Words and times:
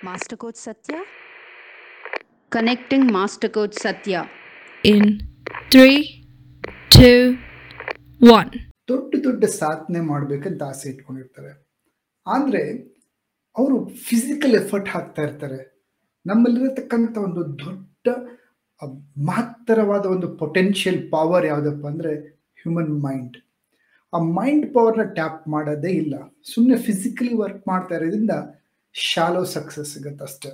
Master 0.00 0.36
Coach 0.36 0.56
Satya. 0.56 0.98
Connecting 2.52 3.06
Master 3.08 3.48
Coach 3.50 3.74
Satya. 3.76 4.20
in 4.84 5.02
three, 5.70 5.98
two, 6.90 7.18
one. 8.20 8.50
ದೊಡ್ಡ 8.88 9.12
ದೊಡ್ಡ 9.24 9.42
ಸಾಧನೆ 9.56 10.00
ಮಾಡ್ಬೇಕಂತ 10.06 10.62
ಆಸೆ 10.70 10.86
ಇಟ್ಕೊಂಡಿರ್ತಾರೆ 10.92 11.50
ಆದರೆ 12.26 12.62
ಅವರು 13.56 13.76
ಫಿಸಿಕಲ್ 14.06 14.54
ಎಫರ್ಟ್ 14.60 14.88
ಹಾಕ್ತಾ 14.88 15.22
ಇರ್ತಾರೆ 15.26 15.58
ನಮ್ಮಲ್ಲಿರತಕ್ಕಂಥ 16.26 17.14
ಒಂದು 17.26 17.42
ದೊಡ್ಡ 17.62 18.08
ಮಹತ್ತರವಾದ 19.28 20.04
ಒಂದು 20.14 20.28
ಪೊಟೆನ್ಷಿಯಲ್ 20.42 21.00
ಪವರ್ 21.12 21.46
ಯಾವುದಪ್ಪ 21.46 21.86
ಅಂದರೆ 21.86 22.12
ಹ್ಯೂಮನ್ 22.62 22.92
ಮೈಂಡ್ 23.06 23.36
ಆ 24.12 24.20
ಮೈಂಡ್ 24.38 24.66
ಪವರ್ನ 24.74 25.04
ಟ್ಯಾಪ್ 25.18 25.42
ಮಾಡೋದೇ 25.54 25.92
ಇಲ್ಲ 26.02 26.14
ಸುಮ್ಮನೆ 26.52 26.78
ಫಿಸಿಕಲಿ 26.88 27.34
ವರ್ಕ್ 27.42 27.62
ಮಾಡ್ತಾ 27.68 27.94
ಇರೋದ್ರಿಂದ 28.00 28.36
ಶಾಲೋ 28.94 29.44
ಸಕ್ಸಸ್ 29.44 29.94
ಸಿಗುತ್ತೆ 29.94 30.24
ಅಷ್ಟೇ 30.24 30.50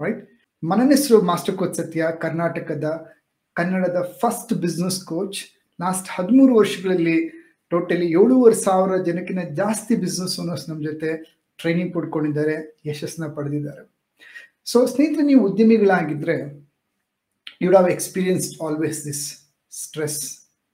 ರೈಟ್ 0.00 0.20
ನನ್ನ 0.62 0.90
ಹೆಸರು 0.90 1.16
ಮಾಸ್ಟರ್ 1.22 1.56
ಕೋಚ್ 1.56 1.76
ಸತ್ಯ, 1.76 2.04
ಕರ್ನಾಟಕದ, 2.24 2.86
ಕನ್ನಡದ 3.56 4.00
ಫಸ್ಟ್ 4.20 4.52
ಬಿಸ್ನೆಸ್ 4.54 5.04
ಕೋಚ್ 5.04 5.38
ಲಾಸ್ಟ್ 5.80 6.08
ಹದಿಮೂರು 6.08 6.54
ವರ್ಷಗಳಲ್ಲಿ 6.54 7.18
ಟೋಟಲಿ 7.72 8.06
ಏಳೂವರೆ 8.20 8.54
ಸಾವಿರ 8.54 8.96
ಜನಕ್ಕಿಂತ 9.08 9.42
ಜಾಸ್ತಿ 9.52 9.94
ಬಿಸ್ನೆಸ್ 9.96 10.40
ಓನರ್ಸ್ 10.40 10.68
ನಮ್ಮ 10.68 10.82
ಜೊತೆ 10.82 11.10
ಟ್ರೈನಿಂಗ್ 11.58 11.92
ಪಡ್ಕೊಂಡಿದ್ದಾರೆ, 11.94 12.56
ಯಶಸ್ಸನ್ನ 12.86 13.28
ಪಡೆದಿದ್ದಾರೆ. 13.36 13.82
ಸೊ 14.66 14.86
ಸ್ನೇಹಿತರೆ, 14.86 15.22
ನೀವು 15.22 15.42
ಉದ್ಯಮಿಗಳಾಗಿದ್ದರೆ 15.48 16.36
you 17.64 17.70
have 17.70 17.90
experienced 17.90 18.62
always 18.66 19.04
this 19.06 19.24
stress 19.72 20.20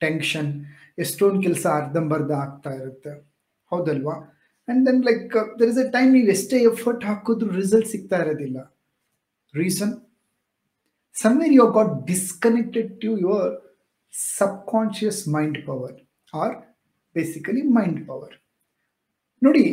tension 0.00 0.50
ಎಷ್ಟೊಂದು 1.04 1.42
ಕೆಲಸ 1.42 1.66
ಅರ್ಧಂಬರ್ಧ 1.80 2.30
ಆಗ್ತಾ 2.44 2.70
ಇರುತ್ತೆ. 2.80 3.12
ಹೌದಲ್ವಾ? 3.72 4.16
And 4.68 4.86
then 4.86 5.04
like 5.04 5.58
there 5.60 5.68
is 5.68 5.78
a 5.78 5.90
time 5.90 6.12
ನೀವು 6.12 6.26
ಎಷ್ಟೇ 6.26 6.56
ಎಫರ್ಟ್ 6.56 7.04
ಹಾಕಿದ್ರು 7.04 7.50
ರಿಸಲ್ಟ್ 7.50 7.88
ಸಿಗ್ತಾ 7.88 8.22
ಇರೋದಿಲ್ಲ. 8.22 8.80
Reason 9.54 9.92
somewhere 11.14 11.52
you 11.52 11.66
got 11.72 12.06
disconnected 12.06 13.00
to 13.00 13.18
your 13.18 13.64
subconscious 14.14 15.16
mind 15.34 15.56
power 15.68 15.92
or 16.34 16.50
basically 17.16 17.62
mind 17.62 17.96
power. 18.06 18.32
ನೋಡಿ, 19.42 19.64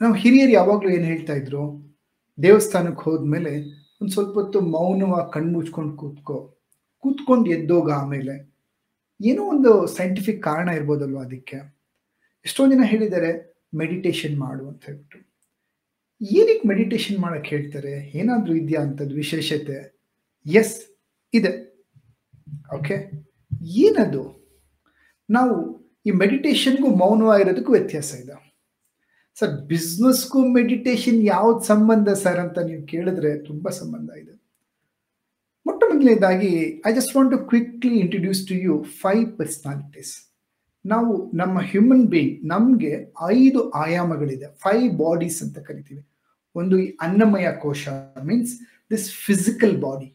ನಾವು 0.00 0.14
ಹಿರಿಯರು 0.14 0.52
ಯಾವಾಗಲೂ 0.52 0.88
ಏನು 0.90 1.04
ಹೇಳ್ತಾ 1.04 1.32
ಇದ್ರು? 1.32 1.94
ದೇವಸ್ಥಾನಕ್ಕೆ 2.42 3.02
ಹೋದ್ಮೇಲೆ 3.02 3.62
ಒಂದು 4.00 4.12
ಸ್ವಲ್ಪ 4.12 4.34
ಹೊತ್ತು 4.34 4.60
ಮೌನವಾಗಿ 4.60 5.32
ಕಣ್ಣು 5.32 5.52
ಮುಚ್ಕೊಂಡು 5.52 5.96
ಕೂತ್ಕೋ. 5.96 6.58
ಕೂತ್ಕೊಂಡು 6.98 7.50
ಎದ್ದೋಗ 7.50 7.90
ಆಮೇಲೆ. 7.90 8.56
ಏನೋ 9.24 9.44
ಒಂದು 9.44 9.86
ಸೈಂಟಿಫಿಕ್ 9.86 10.42
ಕಾರಣ 10.42 10.68
ಇರ್ಬೋದಲ್ವ 10.68 11.18
ಅದಕ್ಕೆ? 11.18 11.56
ಎಷ್ಟೋ 12.44 12.66
ಜನ 12.66 12.80
ಹೇಳಿದ್ದಾರೆ 12.84 13.57
ಮೆಡಿಟೇಷನ್ 13.74 14.38
ಮಾಡು 14.38 14.68
ಅಂತ 14.68 14.84
ಹೇಳ್ಬಿಟ್ಟು. 14.84 15.18
ಏನಕ್ಕೆ 16.32 16.68
ಮೆಡಿಟೇಷನ್ 16.68 17.18
ಮಾಡಕ್ಕೆ 17.18 17.56
ಹೇಳ್ತಾರೆ? 17.56 18.12
ಏನಾದರೂ 18.14 18.54
ಇದೆಯಾ 18.54 18.80
ಅಂಥದ್ದು 18.82 19.14
ವಿಶೇಷತೆ? 19.14 20.04
ಎಸ್ 20.46 20.96
ಇದೆ. 21.34 21.82
ಓಕೆ 22.74 23.10
ಏನದು? 23.62 24.54
ನಾವು 25.30 25.54
ಈ 26.06 26.10
ಮೆಡಿಟೇಷನ್ಗೂ 26.10 26.86
ಮೌನವಾಗಿರೋದಕ್ಕೂ 26.86 27.72
ವ್ಯತ್ಯಾಸ 27.72 28.14
ಇದೆ. 28.14 28.54
ಸರ್ 29.38 29.66
ಬಿಸ್ನೆಸ್ಗೂ 29.66 30.48
ಮೆಡಿಟೇಷನ್ 30.52 31.24
ಯಾವ್ದು 31.24 31.60
ಸಂಬಂಧ 31.64 32.08
ಸರ್ 32.08 32.38
ಅಂತ 32.38 32.58
ನೀವು 32.58 32.86
ಕೇಳಿದ್ರೆ 32.86 33.38
ತುಂಬ 33.38 33.68
ಸಂಬಂಧ 33.68 34.10
ಇದೆ. 34.10 34.32
ಮೊಟ್ಟ 35.66 35.84
ಮೊದಲನೇದಾಗಿ 35.88 36.82
I 36.86 36.92
just 36.94 37.16
want 37.16 37.32
to 37.32 37.38
quickly 37.38 37.98
introduce 37.98 38.48
to 38.48 38.54
you 38.54 38.82
five 38.82 39.38
personalities 39.38 40.27
ನಾವು 40.84 41.12
ನಮ್ಮ 41.34 41.58
ಹ್ಯೂಮನ್ 41.70 42.06
ಬೀಯಿಂಗ್ 42.12 42.34
ನಮಗೆ 42.46 42.92
ಐದು 43.36 43.60
ಆಯಾಮಗಳಿದೆ 43.84 44.46
ಫೈವ್ 44.64 44.86
ಬಾಡೀಸ್ 44.98 45.42
ಅಂತ 45.42 45.58
ಕರಿತೀವಿ. 45.58 46.02
ಒಂದು 46.56 46.74
ಈ 46.84 46.86
ಅನ್ನಮಯ 47.00 47.48
ಕೋಶ 47.62 47.88
means 48.28 48.52
this 48.92 49.06
physical 49.26 49.76
body 49.84 50.08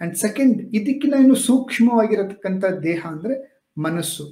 and 0.00 0.14
second 0.16 0.58
ಇದಕ್ಕಿಂತ 0.78 1.14
ಇನ್ನು 1.24 1.38
ಸೂಕ್ಷ್ಮವಾಗಿರತಕ್ಕಂಥ 1.48 2.64
ದೇಹ 2.82 3.00
ಅಂದ್ರೆ 3.06 3.34
ಮನಸ್ಸು. 3.76 4.26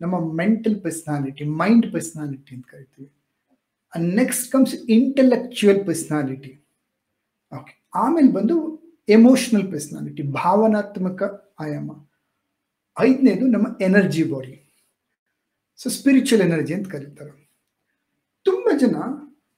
ನಮ್ಮ 0.00 0.16
ಮೆಂಟಲ್ 0.40 0.76
ಪರ್ಸ್ನಾಲಿಟಿ 0.84 1.44
ಮೈಂಡ್ 1.44 1.86
ಪರ್ಸ್ನಾಲಿಟಿ 1.94 2.50
ಅಂತ 2.56 2.66
ಕರಿತೀವಿ. 2.72 3.08
Next 4.20 4.46
comes 4.52 4.74
intellectual 4.96 5.80
personality 5.86 6.52
okay 7.52 7.74
ಆಮೇಲೆ 7.94 8.30
ಬಂದು 8.32 8.56
ಎಮೋಷನಲ್ 9.08 9.66
ಪರ್ಸ್ನಾಲಿಟಿ 9.72 10.22
ಭಾವನಾತ್ಮಕ 10.22 11.22
ಆಯಾಮ. 11.60 11.90
ಐದನೇದು 12.96 13.44
ನಮ್ಮ 13.46 13.66
energy 13.80 14.22
body 14.32 14.54
so 15.80 15.86
spiritual 15.96 16.44
energy 16.46 16.72
ಅಂತ 16.76 16.88
ಕರೀತಾರೆ. 16.94 17.32
ತುಂಬ 18.46 18.68
ಜನ 18.82 18.96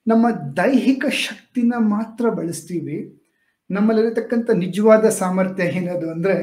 ನಮ್ಮ 0.07 0.27
ದೈಹಿಕ 0.61 1.05
ಶಕ್ತಿನ 1.27 1.73
ಮಾತ್ರ 1.95 2.25
ಬಳಸ್ತೀವಿ. 2.39 2.99
ನಮ್ಮಲ್ಲಿರತಕ್ಕಂಥ 3.71 4.51
ನಿಜವಾದ 4.65 5.05
ಸಾಮರ್ಥ್ಯ 5.21 5.67
ಏನದು 5.81 6.07
ಅಂದರೆ 6.15 6.37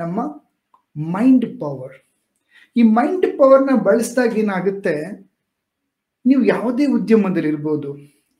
ನಮ್ಮ 0.00 0.18
ಮೈಂಡ್ 0.96 1.46
ಪವರ್ 1.60 1.96
ಈ 2.76 2.82
ಮೈಂಡ್ 2.98 3.26
ಪವರ್ನ 3.38 3.72
ಬಳಸಿದಾಗ 3.86 4.38
ಏನಾಗುತ್ತೆ? 4.42 4.94
ನೀವು 6.24 6.42
ಯಾವುದೇ 6.54 6.84
ಉದ್ಯಮದಲ್ಲಿ 6.96 7.50
ಇರ್ಬೋದು, 7.52 7.90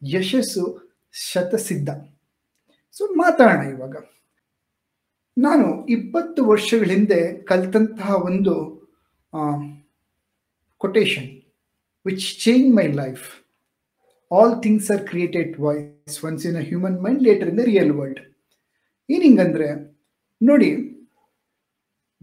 ಯಶಸ್ಸು 0.02 0.64
ಶತಸಿದ್ಧ. 1.28 1.90
ಸೊ 2.96 3.04
ಮಾತಾಡೋಣ 3.22 3.62
ಇವಾಗ. 3.74 3.96
ನಾನು 5.36 5.66
ಇಪ್ಪತ್ತು 5.96 6.40
ವರ್ಷಗಳ 6.52 6.88
ಹಿಂದೆ 6.96 7.20
ಕಲಿತಂತಹ 7.50 8.10
ಒಂದು 8.28 8.54
quotation 10.80 11.28
which 12.06 12.44
change 12.44 12.76
my 12.76 12.86
life 12.86 13.44
all 14.32 14.62
things 14.62 14.90
are 14.90 15.08
created 15.08 15.56
once 15.58 16.24
once 16.24 16.46
in 16.46 16.56
a 16.56 16.60
human 16.60 17.02
mind 17.02 17.22
later 17.22 17.50
the 17.50 17.56
the 17.56 17.64
real 17.64 17.92
ಏನು 19.10 19.22
ಹಿಂಗಂದ್ರೆ 19.22 19.98
ನೋಡಿ, 20.42 20.98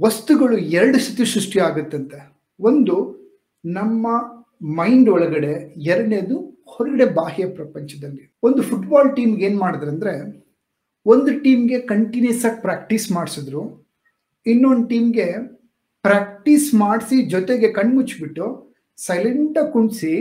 ವಸ್ತುಗಳು 0.01 0.57
ಎರಡು 0.57 0.99
ಸತಿ 0.99 1.25
ಸೃಷ್ಟಿ 1.25 1.59
ಆಗುತ್ತಂತೆ. 1.59 2.43
ಒಂದು, 2.59 3.25
ನಮ್ಮ 3.65 4.07
ಮೈಂಡ್ 4.61 5.09
ಒಳಗಡೆ, 5.09 5.73
ಎರಡನೇದು 5.77 6.65
ಹೊರಗಡೆ 6.65 7.05
ಬಾಹ್ಯ 7.05 7.47
ಪ್ರಪಂಚದಲ್ಲಿ. 7.47 8.39
ಒಂದು 8.43 8.63
ಫುಟ್ಬಾಲ್ 8.63 9.15
ಟೀಮ್ಗೆ 9.15 9.45
ಏನು 9.45 9.59
ಮಾಡಿದ್ರು 9.59 9.89
ಅಂದ್ರೆ, 9.89 10.45
ಒಂದು 11.05 11.43
ಟೀಮ್ಗೆ 11.43 11.79
ಕಂಟಿನ್ಯೂಸ್ 11.79 12.45
ಆಗಿ 12.45 12.61
ಪ್ರಾಕ್ಟೀಸ್ 12.61 13.11
ಮಾಡಿಸಿದ್ರು. 13.11 13.91
ಇನ್ನೊಂದು 14.45 14.87
ಟೀಮ್ಗೆ 14.87 15.54
ಪ್ರಾಕ್ಟೀಸ್ 16.05 16.67
ಮಾಡಿಸಿ 16.83 17.17
ಜೊತೆಗೆ 17.33 17.67
ಕಣ್ಮುಚ್ಚಿಬಿಟ್ಟು 17.77 18.47
ಸೈಲೆಂಟಾಗಿ 18.97 19.71
ಕುಣಿಸಿ 19.75 20.13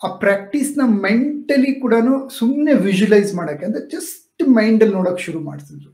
ಆ 0.00 0.08
ಪ್ರಾಕ್ಟೀಸ್ನ 0.24 0.82
ಮೆಂಟಲಿ 1.06 1.72
ಕೂಡ 1.84 1.94
ಸುಮ್ಮನೆ 2.38 2.72
ವಿಜುವಲೈಸ್ 2.88 3.30
ಮಾಡೋಕ್ಕೆ 3.38 3.66
ಅಂದರೆ 3.68 3.84
ಜಸ್ಟ್ 3.94 4.42
ಮೈಂಡಲ್ಲಿ 4.58 4.94
ನೋಡೋಕೆ 4.98 5.22
ಶುರು 5.26 5.40
ಮಾಡಿಸಿದ್ರು. 5.48 5.92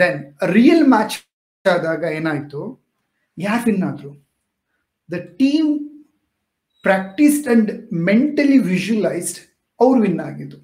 ದೆನ್ 0.00 0.20
ರಿಯಲ್ 0.56 0.84
ಮ್ಯಾಚ್ 0.94 1.16
ಆದಾಗ 1.64 2.02
ಏನಾಯಿತು? 2.18 2.62
ಯಾರು 3.38 3.62
ವಿನ್ 3.68 3.84
ಆದರು 3.88 4.12
the 5.08 5.18
team 5.40 5.70
practised 6.84 7.48
and 7.54 7.70
mentally 8.08 8.58
visualised 8.72 9.40
ಅವ್ರು 9.80 9.98
ವಿನ್ 10.06 10.20
ಆಗಿದ್ದು. 10.28 10.58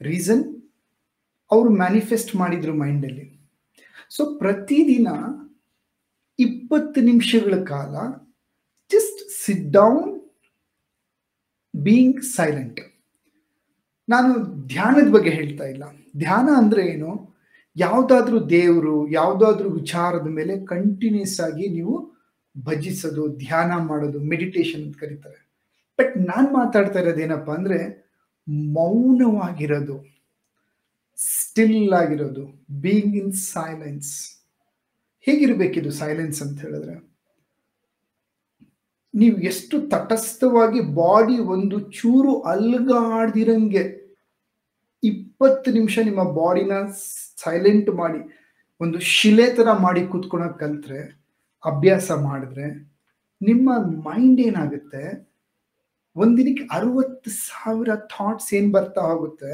ರೀಸನ್ 0.00 0.44
ಅವರು 1.50 1.70
ಮ್ಯಾನಿಫೆಸ್ಟ್ 1.82 2.32
ಮಾಡಿದ್ರು 2.42 2.74
ಮೈಂಡಲ್ಲಿ 2.82 3.26
ಸೊ 4.16 4.22
ಪ್ರತಿದಿನ 4.42 5.08
ಇಪ್ಪತ್ತು 6.44 7.00
ನಿಮಿಷಗಳ 7.10 7.56
ಕಾಲ 7.72 7.94
just 8.90 9.20
sit 9.42 9.66
down 9.78 10.08
being 11.74 12.22
silent 12.36 12.80
ನಾನು 14.08 14.30
ಧ್ಯಾನದ 14.72 15.08
ಬಗ್ಗೆ 15.16 15.32
ಹೇಳ್ತಾ 15.38 15.66
ಇಲ್ಲ. 15.72 15.84
ಧ್ಯಾನ 16.16 16.48
ಅಂದರೆ 16.60 16.82
ಏನು? 16.94 17.10
ಯಾವುದಾದ್ರೂ 17.76 18.38
ದೇವರು, 18.56 18.96
ಯಾವುದಾದ್ರೂ 19.18 19.68
ವಿಚಾರದ 19.80 20.28
ಮೇಲೆ 20.38 20.54
ಕಂಟಿನ್ಯೂಸ್ 20.72 21.36
ಆಗಿ 21.46 21.66
ನೀವು 21.76 21.94
ಭಜಿಸೋದು, 22.54 23.22
ಧ್ಯಾನ 23.44 23.72
ಮಾಡೋದು 23.90 24.18
ಮೆಡಿಟೇಷನ್ 24.32 24.82
ಅಂತ 24.86 24.96
ಕರೀತಾರೆ. 25.02 25.40
ಬಟ್ 25.98 26.14
ನಾನು 26.30 26.48
ಮಾತಾಡ್ತಾ 26.58 26.98
ಇರೋದೇನಪ್ಪ 27.02 27.50
ಅಂದರೆ 27.58 27.78
ಮೌನವಾಗಿರೋದು 28.76 29.96
ಸ್ಟಿಲ್ 31.18 31.92
ಆಗಿರೋದು 32.02 32.44
ಬೀಯಿಂಗ್ 32.84 33.16
ಇನ್ 33.22 33.34
ಸೈಲೆನ್ಸ್ 33.54 34.12
ಹೇಗಿರಬೇಕಿದು 35.26 35.90
ಸೈಲೆನ್ಸ್ 36.02 36.40
ಅಂತ 36.44 36.58
ಹೇಳಿದ್ರೆ? 36.66 36.94
ನೀವು 39.14 39.36
ಎಷ್ಟು 39.50 39.76
ತಟಸ್ಥವಾಗಿ 39.92 40.80
ಬಾಡಿ 41.00 41.36
ಒಂದು 41.54 41.76
ಚೂರು 41.98 42.32
ಅಲ್ಗಾಡ್ದಿರಂಗೆ 42.52 43.82
ಇಪ್ಪತ್ತು 45.02 45.68
ನಿಮಿಷ 45.76 45.98
ನಿಮ್ಮ 46.08 46.22
ಬಾಡಿನ 46.38 46.74
ಸೈಲೆಂಟ್ 47.42 47.90
ಮಾಡಿ, 48.00 48.20
ಒಂದು 48.80 48.98
ಶಿಲೆ 49.14 49.46
ಥರ 49.56 49.68
ಮಾಡಿ 49.84 50.02
ಕೂತ್ಕೊಳಕ್ 50.12 50.56
ಕಲ್ತ್ರೆ, 50.62 51.00
ಅಭ್ಯಾಸ 51.70 52.10
ಮಾಡಿದ್ರೆ 52.28 52.66
ನಿಮ್ಮ 53.40 53.70
ಮೈಂಡ್ 54.08 54.40
ಏನಾಗುತ್ತೆ? 54.48 55.04
ಒಂದಿನಕ್ಕೆ 56.16 56.64
ಅರವತ್ತು 56.76 57.30
ಸಾವಿರ 57.48 57.90
ಥಾಟ್ಸ್ 58.14 58.50
ಏನು 58.58 58.70
ಬರ್ತಾ 58.76 59.02
ಹೋಗುತ್ತೆ? 59.10 59.52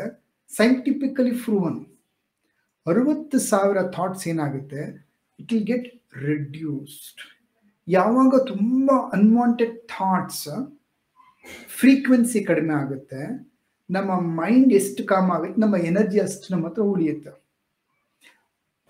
ಸೈಂಟಿಫಿಕಲಿ 0.51 1.35
ಪ್ರೂವನ್ 1.43 1.81
ಅರವತ್ತು 2.87 3.39
ಸಾವಿರ 3.51 3.79
ಥಾಟ್ಸ್ 3.97 4.25
ಏನಾಗುತ್ತೆ? 4.33 4.83
ಇಟ್ 5.41 5.51
ವಿಲ್ 5.55 5.69
ಗೆಟ್ 5.73 5.89
ರೆಡ್ಯೂಸ್ಡ್ 6.29 7.21
ಯಾವಾಗ 7.89 8.33
ತುಂಬ 8.53 8.91
ಅನ್ವಾಂಟೆಡ್ 9.19 9.77
ಥಾಟ್ಸ್ 9.95 10.49
ಫ್ರೀಕ್ವೆನ್ಸಿ 11.81 12.41
ಕಡಿಮೆ 12.49 12.75
ಆಗುತ್ತೆ, 12.83 13.21
ನಮ್ಮ 13.91 14.11
ಮೈಂಡ್ 14.41 14.73
ಎಷ್ಟು 14.81 15.03
ಕಾಮ್ 15.13 15.31
ಆಗುತ್ತೆ 15.37 15.61
ನಮ್ಮ 15.65 15.77
ಎನರ್ಜಿ 15.91 16.19
ಅಷ್ಟು 16.25 16.53
ನಮ್ಮ 16.55 16.67
ಹತ್ರ 16.69 16.83
ಉಳಿಯುತ್ತೆ. 16.95 17.33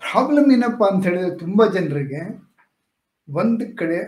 ಪ್ರಾಬ್ಲಮ್ 0.01 0.49
ಏನಪ್ಪ 0.55 0.81
ಅಂತ 0.91 1.03
ಹೇಳಿದ್ರೆ 1.09 1.31
ತುಂಬ 1.43 1.65
ಜನರಿಗೆ 1.75 2.21
ಒಂದು 3.27 3.65
ಕಡೆ 3.79 3.99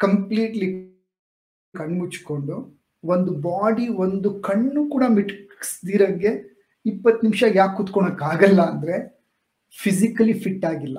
ಕಂಪ್ಲೀಟ್ಲಿ 0.00 0.68
ಕಣ್ಮುಚ್ಕೊಂಡು, 1.74 2.56
ಒಂದು 3.04 3.32
ಬಾಡಿ 3.48 3.86
ಒಂದು 4.04 4.28
ಕಣ್ಣು 4.48 4.80
ಕೂಡ 4.94 5.04
ಮಿಟ್ಸ್ದಿರಂಗೆ 5.16 6.32
ಇಪ್ಪತ್ತು 6.92 7.20
ನಿಮಿಷ 7.26 7.42
ಯಾಕೆ 7.60 7.74
ಕೂತ್ಕೊಳಕ್ಕಾಗಲ್ಲ 7.78 8.60
ಅಂದರೆ 8.72 8.96
ಫಿಸಿಕಲಿ 9.74 10.34
ಫಿಟ್ 10.44 10.66
ಆಗಿಲ್ಲ. 10.72 10.98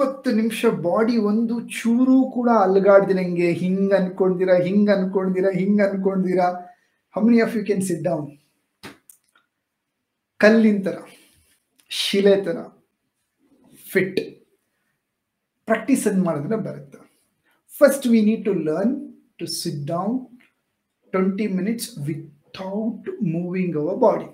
ಇಪ್ಪತ್ತು 0.00 0.30
ನಿಮಿಷ 0.36 0.66
ಬಾಡಿ 0.84 1.14
ಒಂದು 1.30 1.54
ಚೂರು 1.78 2.14
ಕೂಡ 2.34 2.50
ಅಲ್ಗಾಡ್ದಿರಂಗೆ 2.66 3.48
ಹಿಂಗ್ 3.62 3.90
ಅನ್ಕೊಂಡಿರಾ 3.96 4.54
ಹಿಂಗ್ 4.66 4.90
ಅನ್ಕೊಂಡಿರಾ 4.94 5.50
ಹಿಂಗ್ 5.58 5.80
ಅನ್ಕೊಂಡಿರಾ 5.86 6.46
how 7.14 7.28
many 7.30 7.42
of 7.46 7.54
you 7.56 7.62
can 7.68 7.82
sit 7.88 8.00
down 8.06 8.24
ಕಲ್ಲಿನ 10.42 10.78
ತರ, 10.86 10.96
ಶಿಲೆ 11.90 12.32
ತರ 12.46 12.58
ಫಿಟ್ 13.90 14.20
ಪ್ರಾಕ್ಟೀಸ್ 15.68 16.06
ಅನ್ನು 16.10 16.22
ಮಾಡಿದ್ರೆ 16.28 16.58
ಬರುತ್ತೆ. 16.68 17.00
First 17.80 18.08
we 18.12 18.22
need 18.28 18.42
to 18.48 18.54
learn 18.70 18.96
to 19.40 19.48
sit 19.58 19.84
down 19.92 20.16
twenty 21.12 21.48
minutes 21.58 21.90
without 22.08 23.10
moving 23.36 23.78
our 23.82 24.00
body 24.06 24.28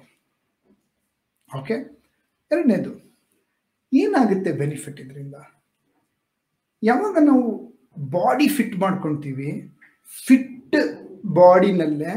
okay 1.50 1.78
ಎರಡನೇದು, 2.50 2.94
ಏನಾಗುತ್ತೆ 3.92 4.52
ಬೆನಿಫಿಟ್ 4.62 4.98
ಇದರಿಂದ? 5.06 5.36
ಯಾವಾಗ 6.88 7.16
ನಾವು 7.28 7.44
ಬಾಡಿ 8.16 8.46
ಫಿಟ್ 8.56 8.76
ಮಾಡ್ಕೊತೀವಿ 8.84 9.50
ಫಿಟ್ 10.26 10.76
ಬಾಡಿನಲ್ಲೇ 11.38 12.12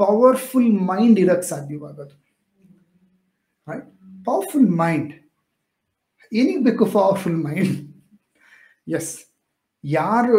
ಪವರ್ಫುಲ್ 0.00 0.72
ಮೈಂಡ್ 0.90 1.18
ಇರಕ್ಕೆ 1.24 1.46
ಸಾಧ್ಯವಾಗೋದು. 1.52 2.14
ರೈಟ್ 3.68 3.88
ಪವರ್ಫುಲ್ 4.28 4.70
ಮೈಂಡ್ 4.82 5.12
ಏನಿಗೆ 6.32 6.62
ಬೇಕು 6.68 6.84
ಪವರ್ಫುಲ್ 6.98 7.38
ಮೈಂಡ್ 7.48 7.74
ಎಸ್ 8.98 9.12
ಯಾರು 9.84 10.38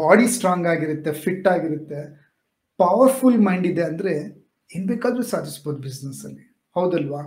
ಬಾಡಿ 0.00 0.26
ಸ್ಟ್ರಾಂಗ್ 0.34 0.66
ಆಗಿರುತ್ತೆ 0.72 1.12
ಫಿಟ್ 1.24 1.46
ಆಗಿರುತ್ತೆ 1.54 2.00
ಪವರ್ಫುಲ್ 2.78 3.40
ಮೈಂಡ್ 3.46 3.66
ಇದೆ 3.72 3.82
ಅಂದರೆ 3.90 4.14
ಏನು 4.70 4.86
ಬೇಕಾದರೂ 4.92 5.24
ಸಾಧಿಸ್ಬೋದು 5.32 5.78
ಬಿಸ್ನೆಸ್ಸಲ್ಲಿ 5.86 6.44
ಹೌದಲ್ವಾ? 6.76 7.22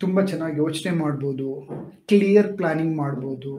ತುಂಬ 0.00 0.20
ಚೆನ್ನಾಗಿ 0.30 0.56
ಯೋಚನೆ 0.64 0.90
ಮಾಡ್ಬೋದು 1.02 1.46
ಕ್ಲಿಯರ್ 2.10 2.50
ಪ್ಲಾನಿಂಗ್ 2.58 2.94
ಮಾಡ್ಬೋದು. 2.96 3.52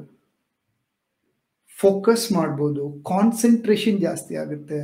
ಫೋಕಸ್ 1.79 2.25
ಮಾಡ್ಬೋದು 2.37 2.83
ಕಾನ್ಸಂಟ್ರೇಷನ್ 3.11 3.99
ಜಾಸ್ತಿ 4.05 4.33
ಆಗುತ್ತೆ. 4.43 4.79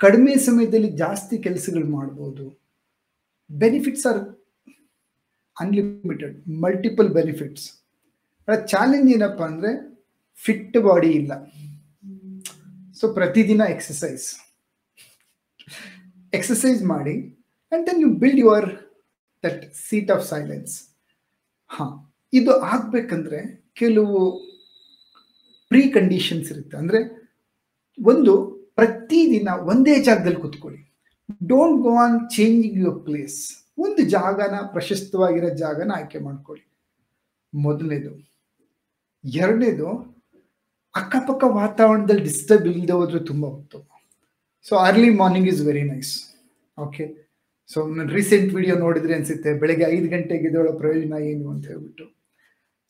ಕಡಿಮೆ 0.00 0.32
ಸಮಯದಲ್ಲಿ 0.46 0.90
ಜಾಸ್ತಿ 1.02 1.36
ಕೆಲಸಗಳು 1.46 1.86
ಮಾಡ್ಬೋದು. 1.98 2.46
Benefits 3.50 4.06
are 4.10 4.20
unlimited 5.56 6.34
multiple 6.64 7.08
benefits 7.18 7.66
challenge 8.72 9.08
ಏನಪ್ಪ 9.16 9.40
ಅಂದರೆ 9.50 9.70
ಫಿಟ್ 10.38 10.76
ಬಾಡಿ 10.86 11.10
ಇಲ್ಲ. 11.20 11.32
ಸೊ 12.96 13.06
ಪ್ರತಿದಿನ 13.18 13.62
ಎಕ್ಸಸೈಸ್ 13.74 14.26
ಎಕ್ಸಸೈಸ್ 16.32 16.82
ಮಾಡಿ 16.92 17.14
and 17.18 17.84
then 17.88 18.00
you 18.04 18.10
build 18.22 18.40
your 18.44 18.68
that 19.44 19.62
seat 19.86 20.10
of 20.16 20.24
silence 20.32 20.74
ಹಾಂ, 21.70 21.92
ಇದು 22.32 22.52
ಆಗಬೇಕಂದ್ರೆ 22.74 23.40
ಕೆಲವು 23.80 24.18
ಪ್ರೀ 25.76 25.84
ಕಂಡೀಷನ್ಸ್ 25.98 26.50
ಇರುತ್ತೆ. 26.52 26.76
ಅಂದರೆ 26.82 27.00
ಒಂದು 27.98 28.32
ಪ್ರತಿದಿನ 28.78 29.48
ಒಂದೇ 29.72 29.94
ಜಾಗದಲ್ಲಿ 30.08 30.40
ಕೂತ್ಕೊಳ್ಳಿ. 30.42 30.80
Don't 31.52 31.78
go 31.86 31.92
on 32.04 32.16
changing 32.36 32.76
your 32.82 33.00
place 33.06 33.38
ಒಂದು 33.84 34.02
ಜಾಗನ, 34.14 34.54
ಪ್ರಶಸ್ತವಾಗಿರೋ 34.74 35.48
ಜಾಗನ 35.62 35.90
ಆಯ್ಕೆ 35.98 36.18
ಮಾಡ್ಕೊಳ್ಳಿ. 36.26 36.64
ಮೊದಲನೇದು. 37.52 38.12
ಎರಡನೇದು, 39.24 39.88
ಅಕ್ಕಪಕ್ಕ 40.94 41.44
ವಾತಾವರಣದಲ್ಲಿ 41.60 42.24
ಡಿಸ್ಟರ್ಬ್ 42.28 42.66
ಇಲ್ಲದೆ 42.72 42.94
ಹೋದ್ರೆ 42.98 43.20
ತುಂಬ 43.30 43.44
ಉತ್ತಮ. 43.58 43.82
So 44.68 44.74
early 44.88 45.10
morning 45.20 45.48
is 45.52 45.62
very 45.68 45.84
nice 45.92 46.12
okay 46.78 47.04
so 47.70 47.78
ನಾನು 47.96 48.10
ರೀಸೆಂಟ್ 48.18 48.50
ವಿಡಿಯೋ 48.58 48.74
ನೋಡಿದ್ರೆ 48.84 49.14
ಅನಿಸುತ್ತೆ, 49.18 49.52
ಬೆಳಗ್ಗೆ 49.62 49.86
ಐದು 49.96 50.08
ಗಂಟೆಗೆ 50.14 50.46
ಇದೊಳ 50.50 50.70
ಪ್ರಯೋಜನ 50.82 51.14
ಏನು 51.30 51.46
ಅಂತ 51.54 51.64
ಹೇಳ್ಬಿಟ್ಟು. 51.72 52.06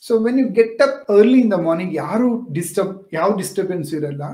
So 0.02 0.12
when 0.26 0.38
you 0.42 0.46
get 0.58 0.80
up 0.86 0.98
early 1.16 1.38
in 1.44 1.52
the 1.54 1.58
morning 1.68 1.94
ಯಾರು 2.04 2.28
ಡಿಸ್ಟರ್ಬ್ 2.58 2.94
ಯಾವ 3.18 3.28
ಡಿಸ್ಟರ್ಬೆನ್ಸ್ 3.42 3.90
ಇರಲ್ಲ. 3.98 4.24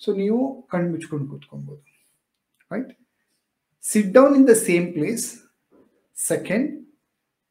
ಸೊ 0.00 0.08
ನೀವು 0.22 0.40
ಕಣ್ಣು 0.72 0.88
ಮುಚ್ಕೊಂಡು 0.94 1.26
ಕೂತ್ಕೊಬೋದು 1.32 1.82
right 2.72 2.92
sit 3.84 4.10
down 4.18 4.34
in 4.40 4.46
the 4.52 4.54
same 4.68 4.86
place 4.96 5.26
second 6.16 6.68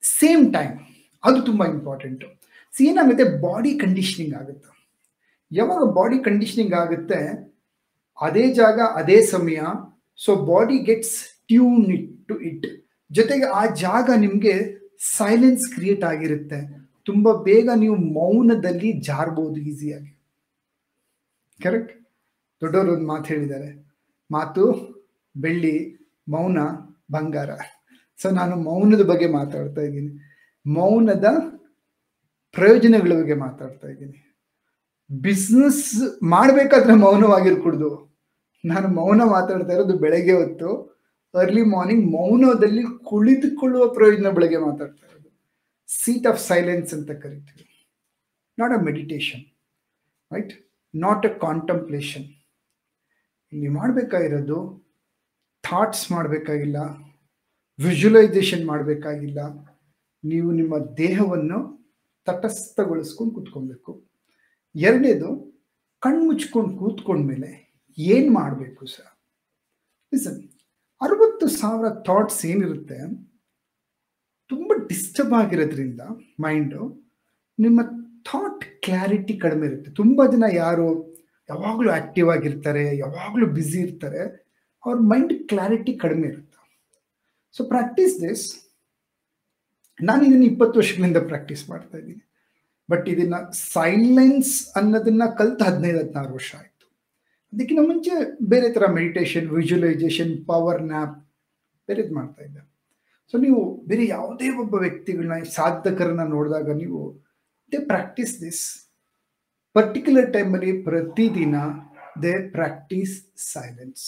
same 0.04 0.44
time 0.58 0.76
ಅದು 1.24 1.40
ತುಂಬ 1.50 1.62
ಇಂಪಾರ್ಟೆಂಟು 1.76 2.28
ಸಿ 2.74 2.84
ಏನಾಗುತ್ತೆ 2.90 3.26
ಬಾಡಿ 3.46 3.72
ಕಂಡೀಷನಿಂಗ್ 3.84 4.34
ಆಗುತ್ತೆ. 4.40 4.70
ಯಾವಾಗ 5.52 5.84
ಬಾಡಿ 5.98 6.18
ಕಂಡೀಷನಿಂಗ್ 6.28 6.76
ಆಗುತ್ತೆ? 6.82 7.20
ಅದೇ 8.26 8.44
ಜಾಗ, 8.60 8.80
ಅದೇ 9.00 9.18
ಸಮಯ. 9.34 9.60
So 10.20 10.32
body 10.50 10.78
gets 10.90 11.16
tune 11.52 11.86
it 11.96 12.10
to 12.30 12.36
it 12.50 12.68
ಜೊತೆಗೆ 13.12 13.48
ಆ 13.60 13.62
ಜಾಗ 13.86 14.10
ನಿಮಗೆ 14.26 14.56
ಸೈಲೆನ್ಸ್ 15.18 15.66
ಕ್ರಿಯೇಟ್ 15.76 16.04
ಆಗಿರುತ್ತೆ. 16.12 16.60
ತುಂಬ 17.10 17.28
ಬೇಗ 17.48 17.70
ನೀವು 17.84 17.98
ಮೌನದಲ್ಲಿ 18.20 18.90
ಜಾರ್ಬೋದು 19.08 19.60
ಈಸಿಯಾಗಿ 19.72 20.12
ಕರೆಕ್ಟ್ 21.60 21.94
ದೊಡ್ಡವರು 22.62 22.90
ಒಂದು 22.96 23.08
ಮಾತು 23.14 23.28
ಹೇಳಿದ್ದಾರೆ. 23.34 23.70
ಮಾತು, 24.32 24.64
ಬೆಳ್ಳಿ, 25.36 25.76
ಮೌನ, 26.28 26.60
ಬಂಗಾರ. 27.12 27.52
ಸೊ 28.20 28.28
ನಾನು 28.40 28.56
ಮೌನದ 28.70 29.04
ಬಗ್ಗೆ 29.12 29.28
ಮಾತಾಡ್ತಾ 29.40 29.82
ಇದ್ದೀನಿ. 29.82 30.12
ಮೌನದ 30.66 31.28
ಪ್ರಯೋಜನಗಳ 32.56 33.12
ಬಗ್ಗೆ 33.20 33.36
ಮಾತಾಡ್ತಾ 33.46 33.88
ಇದ್ದೀನಿ. 33.94 34.20
ಬಿಸ್ನೆಸ್ 35.10 35.86
ಮಾಡಬೇಕಾದ್ರೆ 36.36 36.96
ಮೌನವಾಗಿರ್ಕೂಡ್ದು. 37.06 37.92
ನಾನು 38.64 38.88
ಮೌನ 39.00 39.22
ಮಾತಾಡ್ತಾ 39.36 39.74
ಇರೋದು 39.74 39.96
ಬೆಳಗ್ಗೆ 40.04 40.36
ಹೊತ್ತು 40.42 40.70
ಅರ್ಲಿ 41.34 41.64
ಮಾರ್ನಿಂಗ್ 41.74 42.06
ಮೌನದಲ್ಲಿ 42.18 42.84
ಕುಳಿತುಕೊಳ್ಳುವ 43.10 43.84
ಪ್ರಯೋಜನ 43.98 44.30
ಬೆಳಗ್ಗೆ 44.38 44.60
ಮಾತಾಡ್ತಾ 44.68 45.04
ಇರೋದು. 45.08 45.29
ಸೀಟ್ 45.90 46.28
ಆಫ್ 46.28 46.40
ಸೈಲೆನ್ಸ್ 46.42 46.94
ಅಂತ 46.94 47.12
ಕರಿತೀವಿ. 47.24 47.66
Not 48.58 48.74
a 48.78 48.82
meditation 48.90 49.44
right 50.32 50.54
not 50.96 51.26
a 51.26 51.34
contemplation 51.46 52.28
ಇಲ್ಲಿ 53.52 53.68
ಮಾಡಬೇಕಾಗಿರೋದು 53.68 54.60
ಥಾಟ್ಸ್ 55.64 56.12
ಮಾಡಬೇಕಾಗಿಲ್ಲ 56.12 56.80
ವಿಜುವಲೈಸೇಷನ್ 57.80 58.64
ಮಾಡಬೇಕಾಗಿಲ್ಲ. 58.66 59.40
ನೀವು 60.24 60.52
ನಿಮ್ಮ 60.52 60.78
ದೇಹವನ್ನು 60.78 61.60
ತಟಸ್ಥಗೊಳಿಸ್ಕೊಂಡು 62.28 63.34
ಕೂತ್ಕೊಬೇಕು. 63.36 63.92
ಎರಡನೇದು, 64.76 65.30
ಕಣ್ಣು 66.04 66.22
ಮುಚ್ಕೊಂಡು 66.26 66.72
ಕೂತ್ಕೊಂಡ್ಮೇಲೆ 66.80 67.52
ಏನು 67.98 68.30
ಮಾಡಬೇಕು 68.34 68.86
ಸರ್? 68.86 69.14
ಲಿಸನ್ 70.14 70.40
ಅರವತ್ತು 71.02 71.48
ಸಾವಿರ 71.48 71.90
ಥಾಟ್ಸ್ 72.08 72.46
ಏನಿರುತ್ತೆ? 72.46 73.00
ತುಂಬ 74.52 74.70
ಡಿಸ್ಟರ್ಬ್ 74.90 75.34
ಆಗಿರೋದ್ರಿಂದ 75.42 76.02
ಮೈಂಡು 76.46 76.82
ನಿಮ್ಮ 77.66 77.80
ಥಾಟ್ 78.30 78.64
ಕ್ಲಾರಿಟಿ 78.86 79.34
ಕಡಿಮೆ 79.44 79.66
ಇರುತ್ತೆ. 79.70 79.90
ತುಂಬ 80.02 80.26
ಜನ 80.34 80.46
ಯಾರು 80.64 80.88
ಯಾವಾಗಲೂ 81.50 81.90
ಆಕ್ಟಿವ್ 82.00 82.28
ಆಗಿರ್ತಾರೆ, 82.36 82.84
ಯಾವಾಗಲೂ 83.04 83.46
ಬ್ಯುಸಿ 83.58 83.78
ಇರ್ತಾರೆ, 83.86 84.22
ಅವ್ರ 84.86 84.96
ಮೈಂಡ್ 85.12 85.34
ಕ್ಲಾರಿಟಿ 85.52 85.94
ಕಡಿಮೆ 86.04 86.26
ಇರುತ್ತೆ. 86.32 86.58
ಸೊ 87.56 87.62
ಪ್ರಾಕ್ಟೀಸ್ 87.74 88.16
ದಿಸ್ 88.26 88.46
ನಾನು 90.00 90.22
ಇದನ್ನು 90.28 90.48
ಇಪ್ಪತ್ತು 90.52 90.76
ವರ್ಷಗಳಿಂದ 90.80 91.22
ಪ್ರಾಕ್ಟೀಸ್ 91.32 91.64
ಮಾಡ್ತಾ 91.72 91.96
ಇದ್ದೀನಿ. 92.02 92.24
ಬಟ್ 92.92 93.08
ಇದನ್ನ 93.14 93.38
ಸೈಲೆನ್ಸ್ 93.78 94.54
ಅನ್ನೋದನ್ನ 94.80 95.24
ಕಲ್ತು 95.40 95.64
ಹದಿನೈದು 95.70 96.00
ಹದಿನಾರು 96.02 96.32
ವರ್ಷ 96.38 96.52
ಆಯಿತು. 96.60 96.86
ಅದಕ್ಕಿಂತ 97.54 97.82
ಮುಂಚೆ 97.92 98.14
ಬೇರೆ 98.54 98.68
ಥರ 98.76 98.86
ಮೆಡಿಟೇಷನ್ 99.00 99.48
ವಿಜುವಲೈಸೇಷನ್ 99.60 100.34
ಪವರ್ 100.50 100.82
ನ್ಯಾಪ್ 100.92 101.18
ಬೇರೆದು 101.90 102.14
ಮಾಡ್ತಾ 102.20 102.42
ಇದ್ದೆ. 102.48 102.62
ಸೊ 103.34 103.38
ನೀವು 103.46 103.62
ಬೇರೆ 103.90 104.06
ಯಾವುದೇ 104.08 104.48
ಒಬ್ಬ 104.64 104.76
ವ್ಯಕ್ತಿಗಳನ್ನ 104.86 105.38
ಸಾಧಕರನ್ನ 105.58 106.24
ನೋಡಿದಾಗ 106.36 106.70
ನೀವು 106.84 107.02
ದೇ 107.72 107.80
ಪ್ರಾಕ್ಟೀಸ್ 107.92 108.34
ದಿಸ್ 108.46 108.64
ಪರ್ಟಿಕ್ಯುಲರ್ 109.76 110.34
ಟೈಮಲ್ಲಿ 110.34 110.72
ಪ್ರತಿದಿನ 110.88 111.56
ದೇ 112.24 112.34
ಪ್ರಾಕ್ಟೀಸ್ 112.56 113.14
ಸೈಲೆನ್ಸ್ 113.54 114.06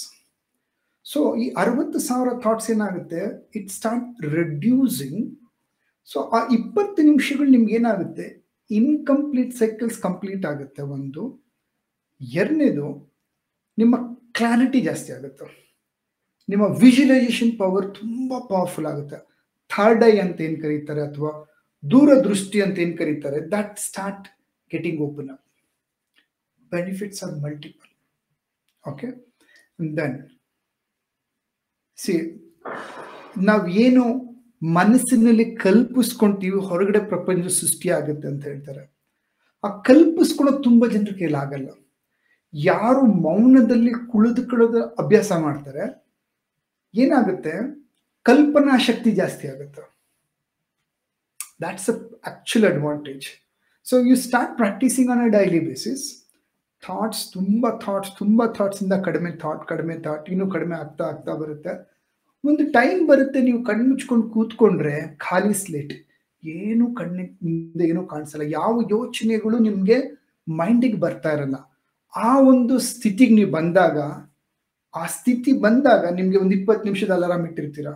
ಸೊ 1.05 1.19
ಈ 1.43 1.45
ಅರವತ್ತು 1.61 1.99
ಸಾವಿರ 1.99 2.29
ಥಾಟ್ಸ್ 2.43 2.69
ಏನಾಗುತ್ತೆ? 2.71 3.21
ಇಟ್ 3.55 3.69
ಸ್ಟಾರ್ಟ್ 3.69 4.09
ರೆಡ್ಯೂಸಿಂಗ್ 4.37 5.21
ಸೊ 6.07 6.19
ಆ 6.37 6.39
ಇಪ್ಪತ್ತು 6.57 7.01
ನಿಮಿಷಗಳು 7.01 7.49
ನಿಮ್ಗೆ 7.49 7.73
ಏನಾಗುತ್ತೆ? 7.75 8.25
ಇನ್ಕಂಪ್ಲೀಟ್ 8.69 9.53
ಸೈಕಲ್ಸ್ 9.53 9.97
ಕಂಪ್ಲೀಟ್ 10.01 10.45
ಆಗುತ್ತೆ 10.51 10.81
ಒಂದು. 10.95 11.23
ಎರಡನೇದು, 12.21 12.87
ನಿಮ್ಮ 13.77 13.95
ಕ್ಲಾರಿಟಿ 14.37 14.81
ಜಾಸ್ತಿ 14.81 15.11
ಆಗುತ್ತೆ. 15.17 15.45
ನಿಮ್ಮ 16.49 16.65
ವಿಜುಲೈಸೇಷನ್ 16.83 17.51
ಪವರ್ 17.59 17.87
ತುಂಬ 17.99 18.39
ಪವರ್ಫುಲ್ 18.51 18.87
ಆಗುತ್ತೆ. 18.91 19.17
ಥರ್ಡ್ 19.71 20.03
ಐ 20.03 20.19
ಅಂತ 20.19 20.41
ಏನು 20.41 20.57
ಕರೀತಾರೆ 20.61 21.01
ಅಥವಾ 21.01 21.31
ದೂರದೃಷ್ಟಿ 21.83 22.61
ಅಂತ 22.61 22.79
ಏನು 22.79 22.97
ಕರೀತಾರೆ 22.97 23.37
that 23.55 23.79
start 23.79 24.27
getting 24.71 25.01
open 25.01 25.29
up 25.29 25.45
benefits 26.71 27.23
are 27.23 27.35
multiple 27.45 27.89
okay 28.91 29.07
then 29.97 30.17
see 31.97 32.13
ನಾವು 33.49 33.67
ಏನು 33.67 34.03
ಮನಸ್ಸಿನಲ್ಲಿ 34.61 35.55
ಕಲ್ಪಿಸ್ಕೊಂತೀವಿ 35.55 36.59
ಹೊರಗಡೆ 36.69 36.99
ಪ್ರಪಂಚ 36.99 37.45
ಸೃಷ್ಟಿ 37.59 37.89
ಆಗುತ್ತೆ 37.89 38.27
ಅಂತ 38.27 38.43
ಹೇಳ್ತಾರೆ. 38.45 38.83
ಆ 39.63 39.69
ಕಲ್ಪಿಸ್ಕೊಳ್ಳೋದು 39.81 40.61
ತುಂಬಾ 40.61 40.87
ಜನರ 40.87 41.13
ಕೈಲಾಗಲ್ಲ 41.19 41.69
ಯಾರು 42.53 43.01
ಮೌನದಲ್ಲಿ 43.01 43.91
ಕುಳಿದುಕೊಳ್ಳೋದು 44.11 44.81
ಅಭ್ಯಾಸ 45.03 45.31
ಮಾಡ್ತಾರೆ 45.31 45.83
ಏನಾಗುತ್ತೆ? 46.93 47.53
ಕಲ್ಪನಾ 48.25 48.77
ಶಕ್ತಿ 48.87 49.11
ಜಾಸ್ತಿ 49.11 49.45
ಆಗುತ್ತೆ. 49.53 49.83
That's 51.63 51.89
a 51.91 51.95
actual 52.29 52.63
advantage 52.71 53.27
so 53.85 53.95
you 54.09 54.15
start 54.25 54.53
practicing 54.61 55.07
on 55.13 55.21
a 55.25 55.29
daily 55.37 55.61
basis 55.69 56.05
thoughts 56.83 57.23
ತುಂಬ 57.33 57.69
ಥಾಟ್ಸ್ 57.83 58.11
ತುಂಬ 58.19 58.45
ಥಾಟ್ಸಿಂದ 58.57 58.93
ಕಡಿಮೆ 59.07 59.31
ಥಾಟ್ 59.41 59.63
ಕಡಿಮೆ 59.71 59.95
ಥಾಟ್ 60.05 60.29
ಇನ್ನೂ 60.33 60.45
ಕಡಿಮೆ 60.53 60.75
ಆಗ್ತಾ 60.75 61.03
ಆಗ್ತಾ 61.11 61.33
ಬರುತ್ತೆ. 61.41 61.73
ಒಂದು 62.43 62.63
ಟೈಮ್ 62.71 63.01
ಬರುತ್ತೆ 63.09 63.39
ನೀವು 63.47 63.59
ಕಣ್ಣು 63.67 63.83
ಮುಚ್ಕೊಂಡು 63.89 64.25
ಕೂತ್ಕೊಂಡ್ರೆ, 64.35 64.95
ಖಾಲಿ 65.25 65.53
ಸ್ಲೇಟ್ 65.53 65.93
ಏನು 66.43 66.85
ಮುಂದೆ 67.45 67.83
ಏನೂ 67.91 68.03
ಕಾಣಿಸಲ್ಲ. 68.13 68.45
ಯಾವ 68.59 68.73
ಯೋಚನೆಗಳು 68.95 69.59
ನಿಮಗೆ 69.67 69.97
ಮೈಂಡಿಗೆ 70.47 70.99
ಬರ್ತಾ 71.05 71.31
ಇರಲ್ಲ. 71.37 71.57
ಆ 72.13 72.31
ಒಂದು 72.51 72.77
ಸ್ಥಿತಿಗೆ 72.79 73.35
ನೀವು 73.35 73.51
ಬಂದಾಗ 73.51 73.97
ಆ 74.93 75.03
ಸ್ಥಿತಿ 75.15 75.51
ಬಂದಾಗ 75.65 76.05
ನಿಮ್ಗೆ 76.19 76.37
ಒಂದು 76.43 76.53
ಇಪ್ಪತ್ತು 76.59 76.85
ನಿಮಿಷದ 76.87 77.11
ಅಲಾರಾಮ್ 77.17 77.45
ಇಟ್ಟಿರ್ತೀರಾ? 77.49 77.93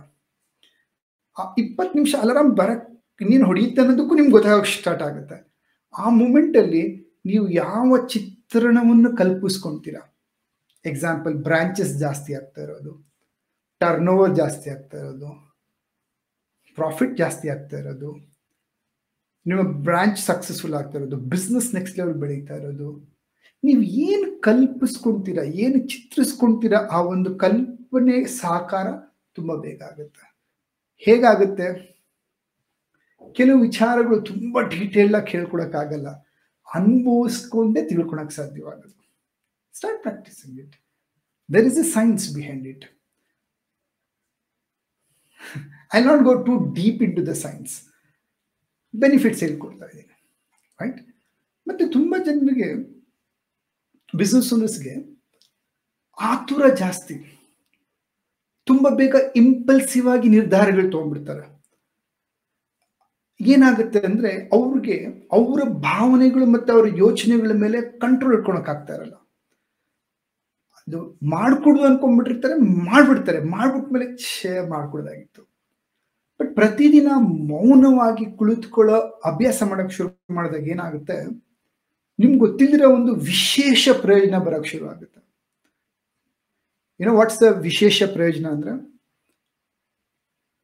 ಆ 1.36 1.42
ಇಪ್ಪತ್ತು 1.62 1.94
ನಿಮಿಷ 1.98 2.14
ಅಲಾರಾಮ್ 2.24 2.52
ಬರಕ್ 2.60 2.84
ನೀನು 3.30 3.44
ಹೊಡೆಯುತ್ತೆ 3.50 3.80
ಅನ್ನೋದಕ್ಕೂ 3.82 4.14
ನಿಮ್ಗೆ 4.18 4.34
ಗೊತ್ತಾಗೋಕೆ 4.36 4.70
ಸ್ಟಾರ್ಟ್ 4.78 5.02
ಆಗುತ್ತೆ. 5.08 5.36
ಆ 5.94 6.06
ಮೂಮೆಂಟಲ್ಲಿ 6.20 6.84
ನೀವು 7.30 7.46
ಯಾವ 7.64 7.98
ಚಿತ್ರಣವನ್ನು 8.14 9.10
ಕಲ್ಪಿಸ್ಕೊಂತೀರಾ? 9.20 10.02
ಎಕ್ಸಾಂಪಲ್ 10.84 11.34
ಬ್ರಾಂಚಸ್ 11.46 11.94
ಜಾಸ್ತಿ 12.04 12.32
ಆಗ್ತಾ 12.38 12.60
ಇರೋದು 12.66 12.92
ಟರ್ನ್ 13.80 14.10
ಓವರ್ 14.14 14.34
ಜಾಸ್ತಿ 14.40 14.68
ಆಗ್ತಾ 14.74 14.96
ಇರೋದು 15.02 15.30
ಪ್ರಾಫಿಟ್ 16.78 17.14
ಜಾಸ್ತಿ 17.20 17.46
ಆಗ್ತಾ 17.54 17.76
ಇರೋದು, 17.82 18.10
ನಿಮ್ಮ 19.46 19.62
ಬ್ರಾಂಚ್ 19.86 20.20
ಸಕ್ಸಸ್ಫುಲ್ 20.30 20.74
ಆಗ್ತಾ 20.80 20.96
ಇರೋದು 20.98 21.18
ಬಿಸ್ನೆಸ್ 21.32 21.68
ನೆಕ್ಸ್ಟ್ 21.76 21.98
ಲೆವೆಲ್ 22.00 22.18
ಬೆಳೀತಾ 22.22 22.54
ಇರೋದು 22.60 22.88
ನೀವು 23.66 23.82
ಏನು 24.06 24.26
ಕಲ್ಪಿಸ್ಕೊಂತೀರಾ, 24.46 25.42
ಏನು 25.64 25.78
ಚಿತ್ರಿಸ್ಕೊಂತೀರಾ 25.92 26.78
ಆ 26.96 26.98
ಒಂದು 27.14 27.30
ಕಲ್ಪನೆ 27.44 28.16
ಸಾಕಾರ 28.40 28.86
ತುಂಬ 29.36 29.50
ಬೇಗ 29.64 29.80
ಆಗುತ್ತೆ. 29.90 30.24
ಹೇಗಾಗುತ್ತೆ? 31.06 31.68
ಕೆಲವು 33.38 33.58
ವಿಚಾರಗಳು 33.68 34.16
ತುಂಬ 34.30 34.60
ಡೀಟೇಲ್ 34.74 35.14
ಆಗಿ 35.18 35.28
ಕೇಳ್ಕೊಳಕ್ಕಾಗಲ್ಲ. 35.32 36.08
ಅನುಭವಿಸ್ಕೊಂಡೇ 36.68 37.82
ತಿಳ್ಕೊಳಕ್ 37.90 38.32
ಸಾಧ್ಯವಾಗುತ್ತೆ. 38.38 39.04
Start 39.74 40.00
practising 40.06 40.56
it 40.62 40.76
there 41.54 41.66
is 41.70 41.80
a 41.84 41.86
science 41.96 42.24
behind 42.36 42.66
it 42.72 42.86
I 45.96 46.00
not 46.08 46.22
go 46.28 46.34
too 46.48 46.54
deep 46.78 47.02
into 47.18 47.24
the 47.30 47.34
science 47.46 47.74
benefits 48.94 49.42
ಹೇಳ್ಕೊಡ್ತಾ 49.46 49.86
ಇದ್ದೀನಿ. 49.90 50.14
ರೈಟ್ 50.82 51.00
ಮತ್ತೆ 51.66 51.84
ತುಂಬ 51.96 52.14
ಜನರಿಗೆ 52.26 52.68
ಬಿಸ್ನೆಸ್ 54.16 54.52
ಓನರ್ಸ್ಗೆ 54.54 54.94
ಆತುರ 56.18 56.68
ಜಾಸ್ತಿ. 56.74 57.16
ತುಂಬ 58.66 58.88
ಬೇಗ 59.00 59.14
ಇಂಪಲ್ಸಿವ್ 59.36 60.06
ಆಗಿ 60.14 60.28
ನಿರ್ಧಾರಗಳು 60.28 60.90
ತೊಗೊಂಡ್ಬಿಡ್ತಾರೆ. 60.90 61.44
ಏನಾಗುತ್ತೆ 63.40 64.00
ಅಂದ್ರೆ 64.08 64.30
ಅವ್ರಿಗೆ 64.52 64.96
ಅವರ 65.32 65.60
ಭಾವನೆಗಳು 65.88 66.46
ಮತ್ತು 66.46 66.70
ಅವರ 66.72 66.86
ಯೋಚನೆಗಳ 66.96 67.52
ಮೇಲೆ 67.64 67.80
ಕಂಟ್ರೋಲ್ 68.04 68.36
ಇಟ್ಕೊಳಕ್ 68.38 68.68
ಆಗ್ತಾ 68.68 68.94
ಇರಲ್ಲ. 68.94 69.16
ಅದು 70.88 70.98
ಮಾಡ್ಕೊಡು 71.30 71.80
ಅನ್ಕೊಂಡ್ಬಿಟ್ಟಿರ್ತಾರೆ, 71.84 72.56
ಮಾಡ್ಬಿಡ್ತಾರೆ. 72.90 73.40
ಮಾಡ್ಬಿಟ್ಮೇಲೆ 73.48 74.06
ಛೇ, 74.24 74.52
ಮಾಡ್ಕೊಡೋದಾಗಿತ್ತು. 74.68 75.42
ಬಟ್ 76.40 76.50
ಪ್ರತಿದಿನ 76.56 77.08
ಮೌನವಾಗಿ 77.52 78.26
ಕುಳಿತುಕೊಳ್ಳೋ 78.38 78.98
ಅಭ್ಯಾಸ 79.30 79.62
ಮಾಡಕ್ 79.62 79.92
ಶುರು 79.92 80.34
ಮಾಡಿದಾಗ 80.34 80.68
ಏನಾಗುತ್ತೆ? 80.68 81.16
ನಿಮ್ಗೆ 82.18 82.38
ಗೊತ್ತಿಲ್ಲದಿರೋ 82.38 82.94
ಒಂದು 82.94 83.14
ವಿಶೇಷ 83.14 83.88
ಪ್ರಯೋಜನ 84.00 84.38
ಬರೋಕ್ಕೆ 84.38 84.70
ಶುರು 84.70 84.88
ಆಗುತ್ತೆ. 84.88 85.20
ಏನೋ 87.00 87.16
ವಾಟ್ಸ್ 87.16 87.40
ದ 87.40 87.42
ವಿಶೇಷ 87.42 88.02
ಪ್ರಯೋಜನ 88.02 88.46
ಅಂದ್ರೆ? 88.46 88.96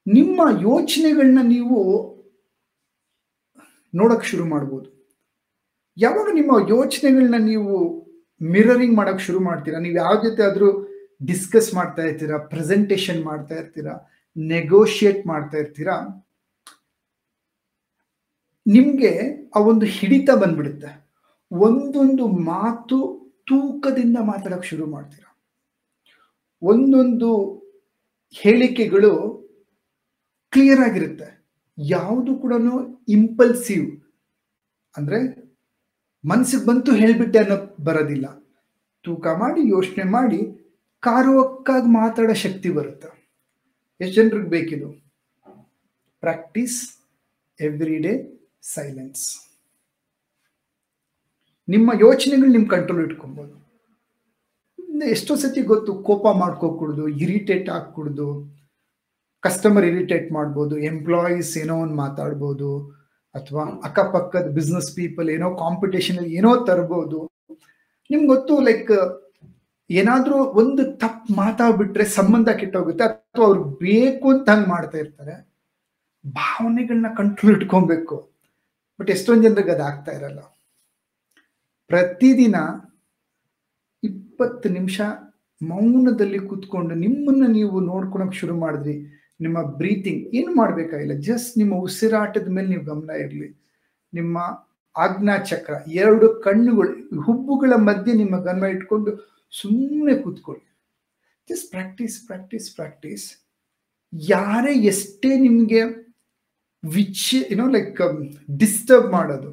ನಿಮ್ಮ 0.07 0.41
ಯೋಚನೆಗಳನ್ನ 0.61 1.39
ನೀವು 1.43 2.13
ನೋಡಕ್ 3.95 4.25
ಶುರು 4.25 4.45
ಮಾಡ್ಬೋದು. 4.45 5.17
ಯಾವಾಗ 5.97 6.29
ನಿಮ್ಮ 6.35 6.69
ಯೋಚನೆಗಳನ್ನ 6.69 7.35
ನೀವು 7.39 8.03
ಮಿರರಿಂಗ್ 8.43 8.97
ಮಾಡಕ್ 8.97 9.21
ಶುರು 9.21 9.41
ಮಾಡ್ತೀರಾ? 9.41 9.79
ನೀವು 9.79 9.95
ಯಾವ 9.95 10.23
ಜೊತೆ 10.23 10.43
ಆದ್ರೂ 10.43 10.89
ಡಿಸ್ಕಸ್ 11.27 11.75
ಮಾಡ್ತಾ 11.75 12.03
ಇರ್ತೀರಾ? 12.03 12.39
ಪ್ರೆಸೆಂಟೇಶನ್ 12.39 13.25
ಮಾಡ್ತಾ 13.25 13.55
ಇರ್ತೀರಾ? 13.55 14.11
ನೆಗೋಷಿಯೇಟ್ 14.37 15.27
ಮಾಡ್ತಾ 15.27 15.59
ಇರ್ತೀರಾ? 15.59 16.01
ನಿಮ್ಗೆ 18.67 19.43
ಆ 19.57 19.59
ಒಂದು 19.61 19.87
ಹಿಡಿತ 19.87 20.31
ಬಂದ್ಬಿಡುತ್ತೆ. 20.31 21.02
ಒಂದೊಂದು 21.53 22.27
ಮಾತು 22.27 22.99
ತೂಕದಿಂದ 23.47 24.17
ಮಾತಾಡಕ್ 24.21 24.65
ಶುರು 24.65 24.87
ಮಾಡ್ತೀರಾ. 24.87 25.29
ಒಂದೊಂದು 26.63 27.31
ಹೇಳಿಕೆಗಳು 28.33 29.43
ಕ್ಲಿಯರ್ 30.51 30.81
ಆಗಿರುತ್ತೆ. 30.81 31.45
ಯಾವುದು 31.79 32.35
ಕೂಡ 32.35 32.53
ಇಂಪಲ್ಸಿವ್ 33.09 34.01
ಅಂದ್ರೆ 34.97 35.19
ಮನ್ಸಿಗೆ 36.25 36.67
ಬಂತು 36.67 36.93
ಹೇಳ್ಬಿಟ್ಟೆ 36.93 37.39
ಅನ್ನೋ 37.39 37.85
ಬರೋದಿಲ್ಲ. 37.85 38.27
ತೂಕ 39.03 39.27
ಮಾಡಿ, 39.27 39.71
ಯೋಚನೆ 39.71 40.05
ಮಾಡಿ 40.05 40.41
ಕಾರುವಕ್ಕಾಗಿ 41.01 41.87
ಮಾತಾಡೋ 41.87 42.35
ಶಕ್ತಿ 42.35 42.71
ಬರುತ್ತೆ. 42.71 43.09
ಎಷ್ಟು 44.01 44.15
ಜನರಿಗೆ 44.15 44.49
ಬೇಕಿದು? 44.49 44.93
ಪ್ರಾಕ್ಟೀಸ್ 46.21 46.99
ಎವ್ರಿ 47.61 47.99
ಡೇ 47.99 48.13
ಸೈಲೆನ್ಸ್ 48.63 49.52
ನಿಮ್ಮ 51.69 51.91
ಯೋಚನೆಗಳು 52.05 52.51
ನಿಮ್ಮ 52.57 52.69
ಕಂಟ್ರೋಲ್ 52.75 53.05
ಇಟ್ಕೊಬೋದು. 53.09 53.55
ಎಷ್ಟೋ 55.17 55.35
ಸತಿ 55.43 55.61
ಗೊತ್ತು, 55.73 55.93
ಕೋಪ 56.09 56.25
ಮಾಡ್ಕೋಕೂಡ್ದು 56.43 57.05
ಇರಿಟೇಟ್ 57.25 57.69
ಆಗ್ಕೂಡ್ದು 57.77 58.27
ಕಸ್ಟಮರ್ 59.43 59.87
ಇರಿಟೇಟ್ 59.91 60.29
ಮಾಡ್ಬೋದು 60.37 60.75
ಎಂಪ್ಲಾಯೀಸ್ 60.91 61.53
ಏನೋ 61.63 61.77
ಒಂದು 61.85 61.97
ಮಾತಾಡ್ಬೋದು, 62.03 62.71
ಅಥವಾ 63.35 63.63
ಅಕ್ಕಪಕ್ಕದ 63.89 64.49
ಬಿಸ್ನೆಸ್ 64.59 64.91
ಪೀಪಲ್ 64.99 65.29
ಏನೋ 65.37 65.49
ಕಾಂಪಿಟೇಷನ್ 65.65 66.19
ಅಲ್ಲಿ 66.21 66.35
ಏನೋ 66.41 66.51
ತರ್ಬೋದು. 66.69 67.21
ನಿಮ್ಗೆ 68.11 68.29
ಗೊತ್ತು 68.35 68.55
ಲೈಕ್ 68.69 68.93
ಏನಾದ್ರೂ 69.91 70.37
ಒಂದು 70.61 70.83
ತಪ್ಪು 71.03 71.35
ಮಾತಾಡ್ಬಿಟ್ರೆ 71.43 72.05
ಸಂಬಂಧ 72.19 72.49
ಕೆಟ್ಟೋಗುತ್ತೆ, 72.61 73.05
ಅಥವಾ 73.09 73.45
ಅವ್ರು 73.49 73.63
ಬೇಕು 73.85 74.27
ಅಂತ 74.35 74.49
ಹಂಗೆ 74.55 74.69
ಮಾಡ್ತಾ 74.75 74.99
ಇರ್ತಾರೆ. 75.05 75.35
ಭಾವನೆಗಳನ್ನ 76.25 77.09
ಕಂಟ್ರೋಲ್ 77.21 77.57
ಇಟ್ಕೊಬೇಕು. 77.57 78.17
ಬಟ್ 78.99 79.11
ಎಷ್ಟೊಂದು 79.15 79.45
ಜನರಿಗೆ 79.47 79.73
ಅದು 79.77 79.85
ಆಗ್ತಾ 79.91 80.13
ಇರಲ್ಲ. 80.19 80.41
ಪ್ರತಿದಿನ 81.93 82.57
ಇಪ್ಪತ್ತು 84.03 84.69
ನಿಮಿಷ 84.69 85.01
ಮೌನದಲ್ಲಿ 85.61 86.39
ಕೂತ್ಕೊಂಡು 86.39 86.95
ನಿಮ್ಮನ್ನು 86.95 87.47
ನೀವು 87.47 87.81
ನೋಡ್ಕೊಳಕ್ 87.81 88.39
ಶುರು 88.41 88.55
ಮಾಡಿದ್ರಿ. 88.59 88.95
ನಿಮ್ಮ 89.41 89.59
ಬ್ರೀತಿಂಗ್ 89.81 90.23
ಏನು 90.39 90.53
ಮಾಡಬೇಕಾಗಿಲ್ಲ 90.55 91.15
ಜಸ್ಟ್ 91.29 91.53
ನಿಮ್ಮ 91.59 91.75
ಉಸಿರಾಟದ 91.75 92.49
ಮೇಲೆ 92.49 92.69
ನೀವು 92.69 92.85
ಗಮನ 92.85 93.11
ಇರಲಿ. 93.25 93.49
ನಿಮ್ಮ 94.13 94.39
ಆಜ್ಞಾ 94.97 95.37
ಚಕ್ರ, 95.51 95.75
ಎರಡು 96.05 96.27
ಕಣ್ಣುಗಳು, 96.47 96.93
ಹುಬ್ಬುಗಳ 97.27 97.73
ಮಧ್ಯೆ 97.89 98.13
ನಿಮ್ಮ 98.13 98.37
ಗಮನ 98.39 98.67
ಇಟ್ಕೊಂಡು 98.77 99.13
ಸುಮ್ಮನೆ 99.53 100.15
ಕೂತ್ಕೊಳ್ಳಿ. 100.25 100.67
ಜಸ್ಟ್ 101.49 101.69
ಪ್ರಾಕ್ಟೀಸ್ 101.71 102.17
ಪ್ರಾಕ್ಟೀಸ್ 102.27 102.69
ಪ್ರಾಕ್ಟೀಸ್ 102.77 103.25
ಯಾರೇ 104.13 104.73
ಎಷ್ಟೇ 104.93 105.31
ನಿಮಗೆ 105.39 105.83
ವಿಚ್ 106.83 107.27
ಏನೋ 107.53 107.67
ಲೈಕ್ 107.77 108.01
ಡಿಸ್ಟರ್ಬ್ 108.63 109.09
ಮಾಡೋದು 109.13 109.51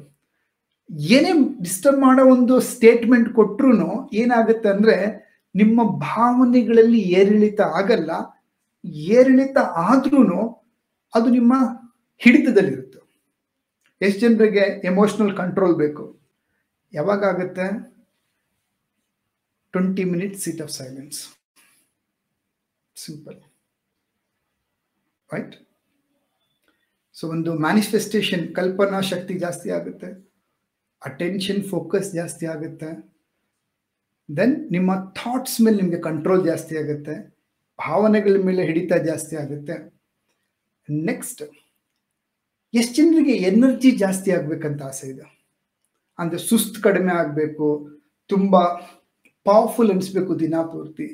ಏನೇ 1.16 1.32
ಡಿಸ್ಟರ್ಬ್ 1.64 2.00
ಮಾಡೋ 2.04 2.22
ಒಂದು 2.34 2.54
ಸ್ಟೇಟ್ಮೆಂಟ್ 2.72 3.28
ಕೊಟ್ರು 3.38 3.70
ಏನಾಗುತ್ತೆ 4.20 4.68
ಅಂದ್ರೆ 4.74 4.96
ನಿಮ್ಮ 5.54 5.82
ಭಾವನೆಗಳಲ್ಲಿ 6.08 7.00
ಏರಿಳಿತ 7.18 7.60
ಆಗಲ್ಲ. 7.80 8.10
ಏರಿಳಿತ 9.16 9.58
ಆದ್ರೂ 9.88 10.40
ಅದು 11.12 11.28
ನಿಮ್ಮ 11.38 11.54
ಹಿಡಿತದಲ್ಲಿರುತ್ತೆ. 12.20 12.98
ಎಷ್ಟು 14.00 14.20
ಜನರಿಗೆ 14.24 14.64
ಎಮೋಷನಲ್ 14.90 15.32
ಕಂಟ್ರೋಲ್ 15.40 15.74
ಬೇಕು? 15.82 16.04
ಯಾವಾಗ 16.92 17.22
ಆಗುತ್ತೆ? 17.32 17.66
Twenty 19.74 20.04
minutes 20.12 20.42
seat 20.44 20.62
of 20.64 20.72
silence 20.78 21.18
simple 22.96 23.36
right 25.30 25.54
so 27.16 27.26
ಒಂದು 27.34 27.50
ಮ್ಯಾನಿಫೆಸ್ಟೇಷನ್ 27.66 28.44
ಕಲ್ಪನಾ 28.58 29.00
ಶಕ್ತಿ 29.10 29.34
ಜಾಸ್ತಿ 29.44 29.68
ಆಗುತ್ತೆ. 29.78 30.08
ಅಟೆನ್ಷನ್ 31.08 31.62
ಫೋಕಸ್ 31.72 32.08
ಜಾಸ್ತಿ 32.18 32.44
ಆಗುತ್ತೆ. 32.54 32.90
ದೆನ್ 34.28 34.54
ನಿಮ್ಮ 34.74 34.90
ಥಾಟ್ಸ್ 35.20 35.56
ಮೇಲೆ 35.64 35.76
ನಿಮಗೆ 35.82 36.00
ಕಂಟ್ರೋಲ್ 36.08 36.42
ಜಾಸ್ತಿ 36.50 36.74
ಆಗುತ್ತೆ. 36.82 37.14
ಭಾವನೆಗಳ 37.78 38.42
ಮೇಲೆ 38.48 38.62
ಹಿಡಿತ 38.70 38.92
ಜಾಸ್ತಿ 39.08 39.34
ಆಗುತ್ತೆ. 39.42 39.76
ನೆಕ್ಸ್ಟ್ 41.08 41.42
ಎಷ್ಟು 42.74 42.94
ಜನರಿಗೆ 42.96 43.34
ಎನರ್ಜಿ 43.50 43.90
ಜಾಸ್ತಿ 44.02 44.30
ಆಗಬೇಕಂತ 44.36 44.82
ಆಸೆ 44.90 45.06
ಇದೆ? 45.12 45.24
ಅಂದರೆ 46.18 46.40
ಸುಸ್ತು 46.48 46.78
ಕಡಿಮೆ 46.86 47.12
ಆಗಬೇಕು, 47.22 47.66
ತುಂಬ 48.30 48.56
ಪವರ್ಫುಲ್ 49.46 49.90
ಅನಿಸ್ಬೇಕು 49.94 50.32
ದಿನ 50.44 50.56
ಪೂರ್ತಿ 50.72 51.08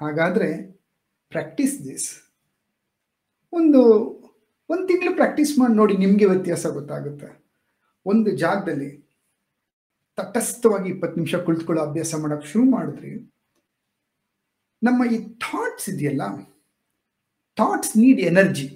ಹಾಗಾದರೆ 0.00 0.50
ಪ್ರಾಕ್ಟೀಸ್ 1.32 1.74
ದಿಸ್ 1.86 2.08
ಒಂದು 3.52 3.80
ಒಂದು 4.70 4.84
ತಿಂಗಳು 4.90 5.12
ಪ್ರಾಕ್ಟೀಸ್ 5.20 5.52
ಮಾಡಿ 5.60 5.74
ನೋಡಿ 5.80 5.94
ನಿಮಗೆ 6.04 6.26
ವ್ಯತ್ಯಾಸ 6.32 6.66
ಗೊತ್ತಾಗುತ್ತೆ. 6.78 7.28
ಒಂದು 8.06 8.30
ಜಾಗದಲ್ಲಿ 8.36 8.90
ತಟಸ್ಥವಾಗಿ 10.18 10.88
ಇಪ್ಪತ್ತು 10.90 11.16
ನಿಮಿಷ 11.20 11.34
ಕುಳಿತುಕೊಳ್ಳೋ 11.34 11.82
ಅಭ್ಯಾಸ 11.84 12.14
ಮಾಡೋಕೆ 12.14 12.46
ಶುರು 12.46 12.64
ಮಾಡಿದ್ರಿ. 12.70 13.12
ನಮ್ಮ 14.82 15.04
ಈ 15.14 15.18
ಥಾಟ್ಸ್ 15.44 15.88
ಇದೆಯಲ್ಲ 15.88 16.22
ಥಾಟ್ಸ್ 17.58 17.96
ನೀಡ್ 17.96 18.20
ಎನರ್ಜಿ 18.20 18.68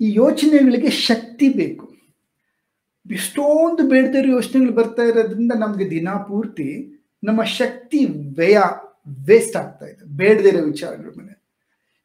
ಈ 0.00 0.12
ಯೋಚನೆಗಳಿಗೆ 0.14 0.90
ಶಕ್ತಿ 0.90 1.48
ಬೇಕು. 1.48 1.86
ಎಷ್ಟೊಂದು 3.10 3.88
ಬೇಡದೇ 3.88 4.18
ಇರೋ 4.18 4.28
ಯೋಚನೆಗಳು 4.28 4.72
ಬರ್ತಾ 4.72 5.02
ಇರೋದ್ರಿಂದ 5.02 5.52
ನಮಗೆ 5.52 5.90
ದಿನ 5.90 6.08
ಪೂರ್ತಿ 6.28 6.68
ನಮ್ಮ 7.24 7.42
ಶಕ್ತಿ 7.42 8.00
ವ್ಯಯ 8.38 8.58
ವೇಸ್ಟ್ 9.28 9.56
ಆಗ್ತಾ 9.56 9.86
ಇದೆ. 9.86 10.04
ಬೇಡದೇ 10.16 10.48
ಇರೋ 10.48 10.62
ವಿಚಾರಗಳ 10.64 11.10
ಮೇಲೆ. 11.18 11.34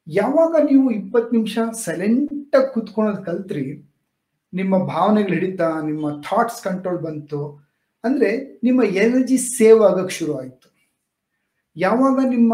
ಯಾವಾಗ 0.08 0.56
ನೀವು 0.70 0.92
ಇಪ್ಪತ್ತು 0.92 1.32
ನಿಮಿಷ 1.36 1.58
ಸೈಲೆಂಟಾಗಿ 1.86 2.74
ಕೂತ್ಕೊಳ್ಳೋದು 2.74 3.24
ಕಲ್ತ್ರಿ 3.24 3.89
ನಿಮ್ಮ 4.54 4.74
ಭಾವನೆಗಳು 4.92 5.34
ಹಿಡಿತಾ, 5.38 5.68
ನಿಮ್ಮ 5.90 6.06
ಥಾಟ್ಸ್ 6.28 6.62
ಕಂಟ್ರೋಲ್ 6.68 7.02
ಬಂತು. 7.08 7.42
ಅಂದ್ರೆ 8.04 8.30
ನಿಮ್ಮ 8.66 8.82
ಎನರ್ಜಿ 9.04 9.38
ಸೇವ್ 9.58 9.82
ಆಗೋಕ್ಕೆ 9.88 10.16
ಶುರು 10.20 10.34
ಆಯಿತು. 10.40 10.68
ಯಾವಾಗ 11.76 12.20
ನಿಮ್ಮ 12.36 12.54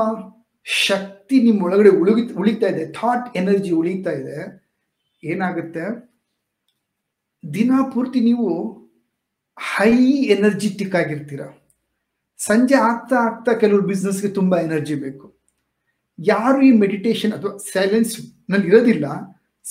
ಶಕ್ತಿ 0.88 1.36
ನಿಮ್ಮ 1.48 1.66
ಒಳಗಡೆ 1.68 1.92
ಉಳಿ 2.02 2.14
ಉಳಿತಾ 2.42 2.68
ಇದೆ 2.74 2.84
ಥಾಟ್ 2.98 3.28
ಎನರ್ಜಿ 3.40 3.72
ಉಳಿತಾ 3.82 4.12
ಇದೆ, 4.22 4.38
ಏನಾಗುತ್ತೆ? 5.24 5.86
ದಿನ 7.44 7.72
ಪೂರ್ತಿ 7.94 8.20
ನೀವು 8.30 8.50
ಹೈ 9.58 9.94
ಎನರ್ಜಿಟಿಕ್ 10.36 10.96
ಆಗಿರ್ತೀರ. 11.02 11.44
ಸಂಜೆ 12.40 12.78
ಆಗ್ತಾ 12.88 13.18
ಆಗ್ತಾ 13.28 13.52
ಕೆಲವರು 13.62 13.86
ಬಿಸ್ನೆಸ್ಗೆ 13.92 14.30
ತುಂಬಾ 14.38 14.58
ಎನರ್ಜಿ 14.68 14.96
ಬೇಕು. 15.04 15.26
ಯಾರು 16.20 16.60
ಈ 16.70 16.72
ಮೆಡಿಟೇಷನ್ 16.84 17.34
ಅಥವಾ 17.38 17.54
ಸೈಲೆನ್ಸ್ನಲ್ಲಿ 17.74 18.68
ಇರೋದಿಲ್ಲ 18.72 19.06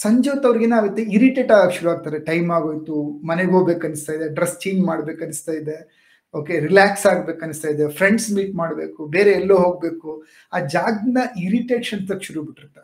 ಸಂಜೆ 0.03 0.31
ಅವ್ರಿಗೆ 0.49 0.65
ಏನಾಗುತ್ತೆ 0.69 1.03
ಇರಿಟೇಟ್ 1.17 1.53
ಆಗಕ್ಕೆ 1.57 1.77
ಶುರು 1.79 1.91
ಆಗ್ತಾರೆ. 1.95 2.19
ಟೈಮ್ 2.31 2.49
ಆಗೋಯ್ತು, 2.57 2.97
ಮನೆಗೆ 3.31 3.53
ಹೋಗ್ಬೇಕು 3.57 3.85
ಅನಿಸ್ತಾ 3.89 4.13
ಇದೆ 4.19 4.27
ಡ್ರೆಸ್ 4.39 4.57
ಚೇಂಜ್ 4.65 4.81
ಮಾಡ್ಬೇಕು 4.91 5.21
ಅನಿಸ್ತಾ 5.27 5.55
ಇದೆ 5.61 5.77
ಓಕೆ 6.35 6.55
ರಿಲ್ಯಾಕ್ಸ್ 6.67 7.05
ಆಗ್ಬೇಕು 7.11 7.43
ಅನಿಸ್ತಾ 7.47 7.69
ಇದೆ 7.75 7.85
ಫ್ರೆಂಡ್ಸ್ 7.99 8.29
ಮೀಟ್ 8.37 8.55
ಮಾಡಬೇಕು, 8.63 9.01
ಬೇರೆ 9.17 9.33
ಎಲ್ಲೋ 9.41 9.57
ಹೋಗ್ಬೇಕು, 9.65 10.11
ಆ 10.55 10.59
ಜಾಗನ 10.75 11.19
ಇರಿಟೇಷನ್ 11.47 12.03
ತಕ್ಕ 12.09 12.27
ಶುರು 12.29 12.41
ಬಿಟ್ಟಿರ್ತ 12.47 12.79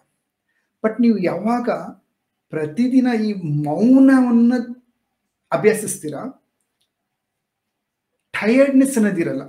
ಬಟ್ 0.85 0.97
ನೀವು 1.05 1.17
ಯಾವಾಗ 1.31 1.71
ಪ್ರತಿದಿನ 2.52 3.09
ಈ 3.29 3.31
ಮೌನವನ್ನ 3.67 4.52
ಅಭ್ಯಾಸಿಸ್ತೀರ? 5.52 6.14
ಟಯರ್ಡ್ನೆಸ್ 8.35 8.97
ಅನ್ನೋದಿರಲ್ಲ 8.99 9.45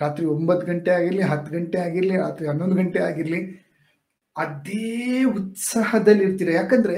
ರಾತ್ರಿ 0.00 0.24
ಒಂಬತ್ತು 0.34 0.64
ಗಂಟೆ 0.70 0.90
ಆಗಿರಲಿ, 0.98 1.24
ಹತ್ತು 1.32 1.50
ಗಂಟೆ 1.56 1.78
ಆಗಿರಲಿ, 1.86 2.14
ರಾತ್ರಿ 2.24 2.44
ಹನ್ನೊಂದು 2.50 2.76
ಗಂಟೆ 2.80 3.00
ಆಗಿರ್ಲಿ 3.08 3.40
ಅದೇ 4.36 5.22
ಉತ್ಸಾಹದಲ್ಲಿ 5.38 6.24
ಇರ್ತೀರ 6.24 6.50
ಯಾಕಂದ್ರೆ 6.60 6.96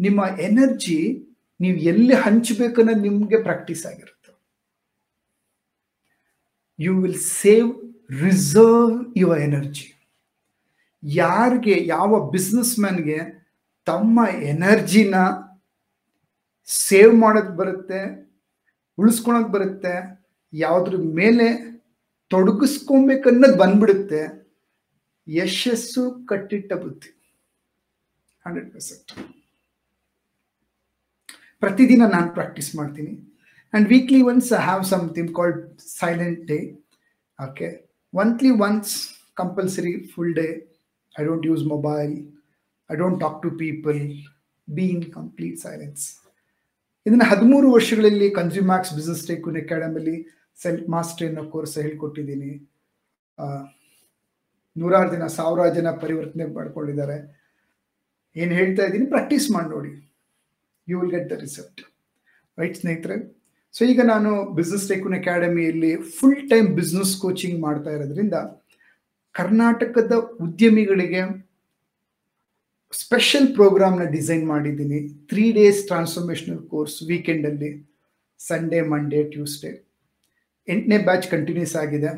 ನಿಮ್ಮ 0.00 0.20
ಎನರ್ಜಿ 0.48 0.98
ನೀವು 1.60 1.78
ಎಲ್ಲಿ 1.92 2.14
ಹಂಚಬೇಕನ್ನೋದು 2.24 3.02
ನಿಮಗೆ 3.08 3.38
ಪ್ರಾಕ್ಟೀಸ್ 3.42 3.82
ಆಗಿರುತ್ತೆ. 3.86 4.30
You 6.78 6.92
will 7.02 7.22
save 7.40 7.68
reserve 8.22 8.96
your 9.20 9.32
energy 9.46 9.88
ಯಾರಿಗೆ, 11.02 11.74
ಯಾವ 11.94 12.30
ಬಿಸ್ನೆಸ್ 12.30 12.74
ಮ್ಯಾನ್ಗೆ 12.80 13.18
ತಮ್ಮ 13.86 14.24
ಎನರ್ಜಿನ 14.52 15.14
ಸೇವ್ 16.68 17.14
ಮಾಡೋದು 17.22 17.54
ಬರುತ್ತೆ 17.60 18.00
ಉಳಿಸ್ಕೊಳಕ್ 18.98 19.50
ಬರುತ್ತೆ, 19.56 19.94
ಯಾವುದ್ರ 20.52 20.96
ಮೇಲೆ 21.20 21.46
ತೊಡಗಿಸ್ಕೊಬೇಕನ್ನೋದು 22.30 23.56
ಬಂದ್ಬಿಡುತ್ತೆ 23.62 24.20
ಯಶಸ್ಸು 25.26 26.02
ಕಟ್ಟಿಟ್ಟ 26.30 26.72
ಬುದ್ಧಿ. 26.84 27.10
Hundred 28.44 28.70
percent. 28.74 29.12
ಪ್ರತಿದಿನ 31.62 32.02
ನಾನು 32.14 32.28
ಪ್ರಾಕ್ಟೀಸ್ 32.38 32.70
ಮಾಡ್ತೀನಿ. 32.80 33.12
And 33.72 33.88
weekly 33.92 34.20
once 34.30 34.48
I 34.58 34.62
have 34.68 34.82
something 34.92 35.30
called 35.38 35.60
silent 36.00 36.40
day 36.52 36.58
okay 37.38 37.68
monthly 38.12 38.50
once 38.66 38.92
compulsory 39.40 39.92
full 40.14 40.34
day 40.40 40.48
I 41.14 41.24
don't 41.28 41.46
use 41.50 41.62
mobile 41.74 42.12
I 42.90 42.96
don't 43.02 43.18
talk 43.24 43.38
to 43.44 43.50
people 43.62 44.00
be 44.68 44.84
in 44.96 45.06
complete 45.18 45.58
silence 45.66 46.04
ಇದನ್ನು 47.06 47.26
ಹದಿಮೂರು 47.32 47.68
ವರ್ಷಗಳಲ್ಲಿ 47.76 48.28
ಕನ್ಸ್ಯೂಮ್ಯಾಕ್ಸ್ 48.40 48.92
business 48.98 49.22
ಟೇಕ್ 49.30 49.46
ಅಕಾಡೆಮಿಲಿ 49.62 50.16
self 50.64 50.84
mastery 50.94 51.26
ಅನ್ನೋ 51.30 51.44
course 51.54 51.74
ಹೇಳ್ಕೊಟ್ಟಿದ್ದೀನಿ. 51.84 52.52
ನೂರಾರು 54.80 55.10
ಜನ, 55.14 55.24
ಸಾವಿರಾರು 55.36 55.74
ಜನ 55.78 55.88
ಪರಿವರ್ತನೆ 56.02 56.44
ಮಾಡ್ಕೊಂಡಿದ್ದಾರೆ. 56.58 57.16
ಏನು 58.36 58.52
ಹೇಳ್ತಾ 58.58 58.82
ಇದ್ದೀನಿ? 58.88 59.06
ಪ್ರಾಕ್ಟೀಸ್ 59.14 59.46
ಮಾಡಿ 59.54 59.68
ನೋಡಿ. 59.76 59.92
You 60.90 60.96
will 61.00 61.12
get 61.14 61.28
the 61.32 61.36
result 61.44 61.80
right 62.60 62.76
ಸ್ನೇಹಿತರೆ? 62.80 63.16
ಸೊ 63.74 63.82
ಈಗ 63.92 64.00
ನಾನು 64.12 64.30
ಬಿಸ್ನೆಸ್ 64.58 64.86
ಟೇಕೂನ್ 64.90 65.16
ಅಕಾಡೆಮಿಯಲ್ಲಿ 65.18 65.92
ಫುಲ್ 66.16 66.42
ಟೈಮ್ 66.52 66.68
ಬಿಸ್ನೆಸ್ 66.78 67.12
ಕೋಚಿಂಗ್ 67.24 67.58
ಮಾಡ್ತಾ 67.66 67.90
ಇರೋದ್ರಿಂದ 67.96 68.38
ಕರ್ನಾಟಕದ 69.34 70.14
ಉದ್ಯಮಿಗಳಿಗೆ 70.46 71.22
ಸ್ಪೆಷಲ್ 73.02 73.46
ಪ್ರೋಗ್ರಾಮ್ನ 73.58 74.04
ಡಿಸೈನ್ 74.16 74.44
ಮಾಡಿದ್ದೀನಿ. 74.52 74.98
ತ್ರೀ 75.30 75.44
ಡೇಸ್ 75.58 75.80
ಟ್ರಾನ್ಸ್ಫಾರ್ಮೇಷನಲ್ 75.90 76.62
ಕೋರ್ಸ್ 76.72 76.96
ವೀಕೆಂಡಲ್ಲಿ 77.10 77.70
ಸಂಡೇ 78.40 78.80
ಮಂಡೇ 78.92 79.20
ಟ್ಯೂಸ್ಡೇ 79.34 79.70
ಎಂಟನೇ 80.68 80.98
ಬ್ಯಾಚ್ 81.08 81.26
ಕಂಟಿನ್ಯೂಸ್ 81.34 81.74
ಆಗಿದೆ. 81.82 82.10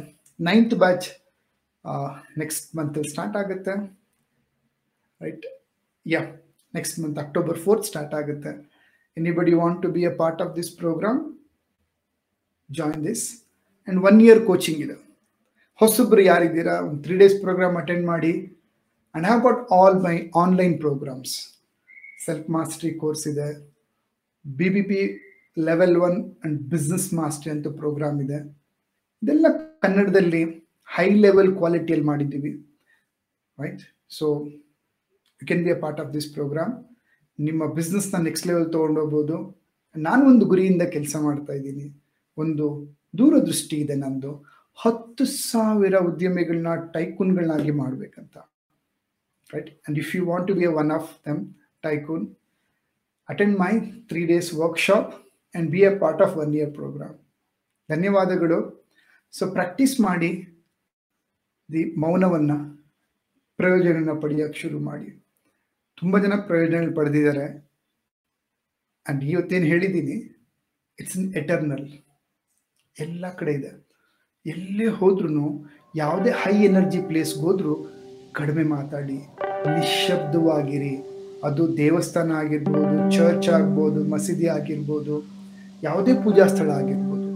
Ninth 0.49 0.75
batch 0.83 1.07
next 2.43 2.67
month 2.77 2.99
start 3.13 3.37
ಆಗುತ್ತೆ. 3.43 3.75
Right 5.25 5.47
yeah 6.07 6.21
next 6.77 6.97
month 7.03 7.19
October 7.25 7.59
fourth 7.65 7.87
start 7.91 8.15
ಆಗುತ್ತೆ. 8.21 8.53
Anybody 9.17 9.55
want 9.63 9.81
to 9.85 9.89
be 9.97 10.03
a 10.11 10.13
part 10.23 10.41
of 10.45 10.53
this 10.59 10.71
programme 10.83 11.21
join 12.69 13.03
this 13.09 13.25
and 13.35 14.01
one 14.09 14.19
year 14.27 14.43
coaching 14.51 14.81
ಇದೆ. 14.87 14.97
ಹೊಸಬ್ರು 15.83 16.23
ಯಾರಿದ್ದೀರಾ? 16.31 16.75
ಒಂದು 16.87 16.99
three 17.05 17.15
days 17.23 17.37
program 17.45 17.77
attend 17.83 18.05
ಮಾಡಿ. 18.13 18.33
And 19.13 19.27
have 19.29 19.43
got 19.47 19.61
all 19.79 19.99
my 20.09 20.17
online 20.43 20.75
programmes 20.85 21.35
self 22.27 22.49
mastery 22.57 22.91
course 23.03 23.25
ಇದೆ. 23.33 23.49
B 24.45 24.69
B 24.75 24.83
P 24.91 25.01
level 25.57 25.97
one 26.07 26.19
and 26.23 26.59
business 26.75 27.09
mastery 27.21 27.51
ಅಂತ 27.57 27.69
program 27.81 28.19
ಇದೆ. 28.27 28.39
ಇದೆಲ್ಲ 29.23 29.47
ಕನ್ನಡದಲ್ಲಿ 29.85 30.43
ಹೈ 30.89 31.09
ಲೆವೆಲ್ 31.25 31.51
ಕ್ವಾಲಿಟಿಯಲ್ಲಿ 31.59 32.07
ಮಾಡಿದ್ದೀವಿ 32.11 32.53
right 33.59 33.83
so 34.19 34.27
you 35.41 35.47
can 35.51 35.65
be 35.67 35.73
a 35.77 35.79
part 35.85 36.01
of 36.03 36.11
this 36.17 36.29
programme 36.37 36.73
ನಿಮ್ಮ 37.39 37.67
ಬಿಸ್ನೆಸ್ನ 37.79 38.19
next 38.29 38.47
level 38.51 38.67
ತೊಗೊಂಡೋಗ್ಬೋದು 38.75 39.37
ನಾನು 39.95 40.23
ಒಂದು 40.31 40.45
ಗುರಿಯಿಂದ 40.51 40.85
ಕೆಲಸ 40.95 41.17
ಮಾಡ್ತಾ 41.25 41.53
ಇದ್ದೀನಿ. 41.53 41.87
ಒಂದು 42.39 42.65
ದೂರದೃಷ್ಟಿ 43.19 43.77
ಇದೆ 43.85 43.97
ನಂದು. 44.05 44.33
ಹತ್ತು 44.79 45.25
ಸಾವಿರ 45.25 45.97
ಉದ್ಯಮಿಗಳನ್ನ 46.11 46.71
ಟೈಕೂನ್ಗಳನ್ನಾಗಿ 46.97 47.73
ಮಾಡಬೇಕಂತ 47.83 48.37
right 49.51 49.71
and 49.71 49.99
if 50.03 50.11
you 50.17 50.23
want 50.31 50.49
to 50.51 50.55
be 50.61 50.67
a 50.71 50.75
one 50.83 50.91
of 50.99 51.11
them 51.27 51.43
tycoon 51.87 52.25
attend 53.29 53.57
my 53.65 53.73
three 54.11 54.23
days 54.33 54.49
workshop 54.63 55.13
and 55.15 55.71
be 55.75 55.83
a 55.91 55.93
part 56.03 56.23
of 56.27 56.35
one 56.45 56.55
year 56.59 56.73
programme 56.81 57.17
ಧನ್ಯವಾದಗಳು. 57.89 58.59
ಸೊ 59.35 59.47
ಪ್ರಾಕ್ಟೀಸ್ 59.53 59.95
ಮಾಡಿ. 60.01 60.33
ದಿ 61.73 61.83
ಮೌನವನ್ನು 62.03 62.57
ಪ್ರಯೋಜನ 63.59 64.13
ಪಡೆಯೋಕ್ಕೆ 64.23 64.59
ಶುರು 64.63 64.79
ಮಾಡಿ. 64.89 65.09
ತುಂಬ 66.01 66.19
ಜನ 66.25 66.35
ಪ್ರಯೋಜನ 66.49 66.91
ಪಡೆದಿದ್ದಾರೆ. 66.99 67.47
ಆ್ಯಂಡ್ 69.07 69.23
ಇವತ್ತೇನು 69.33 69.67
ಹೇಳಿದ್ದೀನಿ 69.73 70.17
ಇಟ್ಸ್ 70.99 71.17
ಇನ್ 71.21 71.29
ಎಟರ್ನಲ್ 71.41 71.87
ಎಲ್ಲ 72.97 73.25
ಕಡೆ 73.41 73.53
ಇದೆ. 73.59 73.73
ಎಲ್ಲೇ 74.47 74.89
ಹೋದ್ರೂ 75.01 75.47
ಯಾವುದೇ 76.03 76.31
ಹೈ 76.43 76.55
ಎನರ್ಜಿ 76.69 77.01
ಪ್ಲೇಸ್ಗೆ 77.09 77.43
ಹೋದರೂ 77.47 77.75
ಕಡಿಮೆ 78.39 78.65
ಮಾತಾಡಿ. 78.77 79.19
ನಿಶಬ್ದವಾಗಿರಿ 79.77 80.95
ಅದು 81.49 81.63
ದೇವಸ್ಥಾನ 81.77 82.31
ಆಗಿರ್ಬೋದು 82.43 82.97
ಚರ್ಚ್ 83.17 83.49
ಆಗ್ಬೋದು, 83.57 84.01
ಮಸೀದಿ 84.13 84.47
ಆಗಿರ್ಬೋದು, 84.59 85.17
ಯಾವುದೇ 85.83 86.13
ಪೂಜಾ 86.25 86.45
ಸ್ಥಳ 86.53 86.69
ಆಗಿರ್ಬೋದು, 86.81 87.31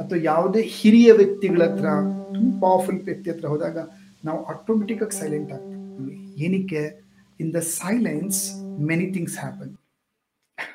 ಅಥವಾ 0.00 0.18
ಯಾವುದೇ 0.30 0.60
ಹಿರಿಯ 0.76 1.08
ವ್ಯಕ್ತಿಗಳ 1.20 1.62
ಹತ್ರ 1.68 1.88
ತುಂಬ 2.34 2.60
ಪವರ್ಫುಲ್ 2.60 3.02
ವ್ಯಕ್ತಿ 3.02 3.30
ಹತ್ರ 3.30 3.46
ಹೋದಾಗ 3.46 3.78
ನಾವು 4.24 4.44
ಆಟೋಮೆಟಿಕ್ಕಾಗಿ 4.44 5.20
ಸೈಲೆಂಟ್ 5.20 5.52
ಆಗ್ತೀವಿ. 5.52 6.42
ಏನಕ್ಕೆ? 6.44 7.10
In 7.40 7.54
the 7.54 7.56
silence 7.56 8.54
many 8.80 9.12
things 9.12 9.38
happen 9.38 9.76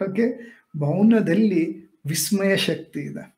okay 0.09 0.55
ಮೌನದಲ್ಲಿ 0.75 1.89
ವಿಸ್ಮಯ 2.05 2.57
ಶಕ್ತಿ 2.57 2.99
ಇದೆ. 2.99 3.35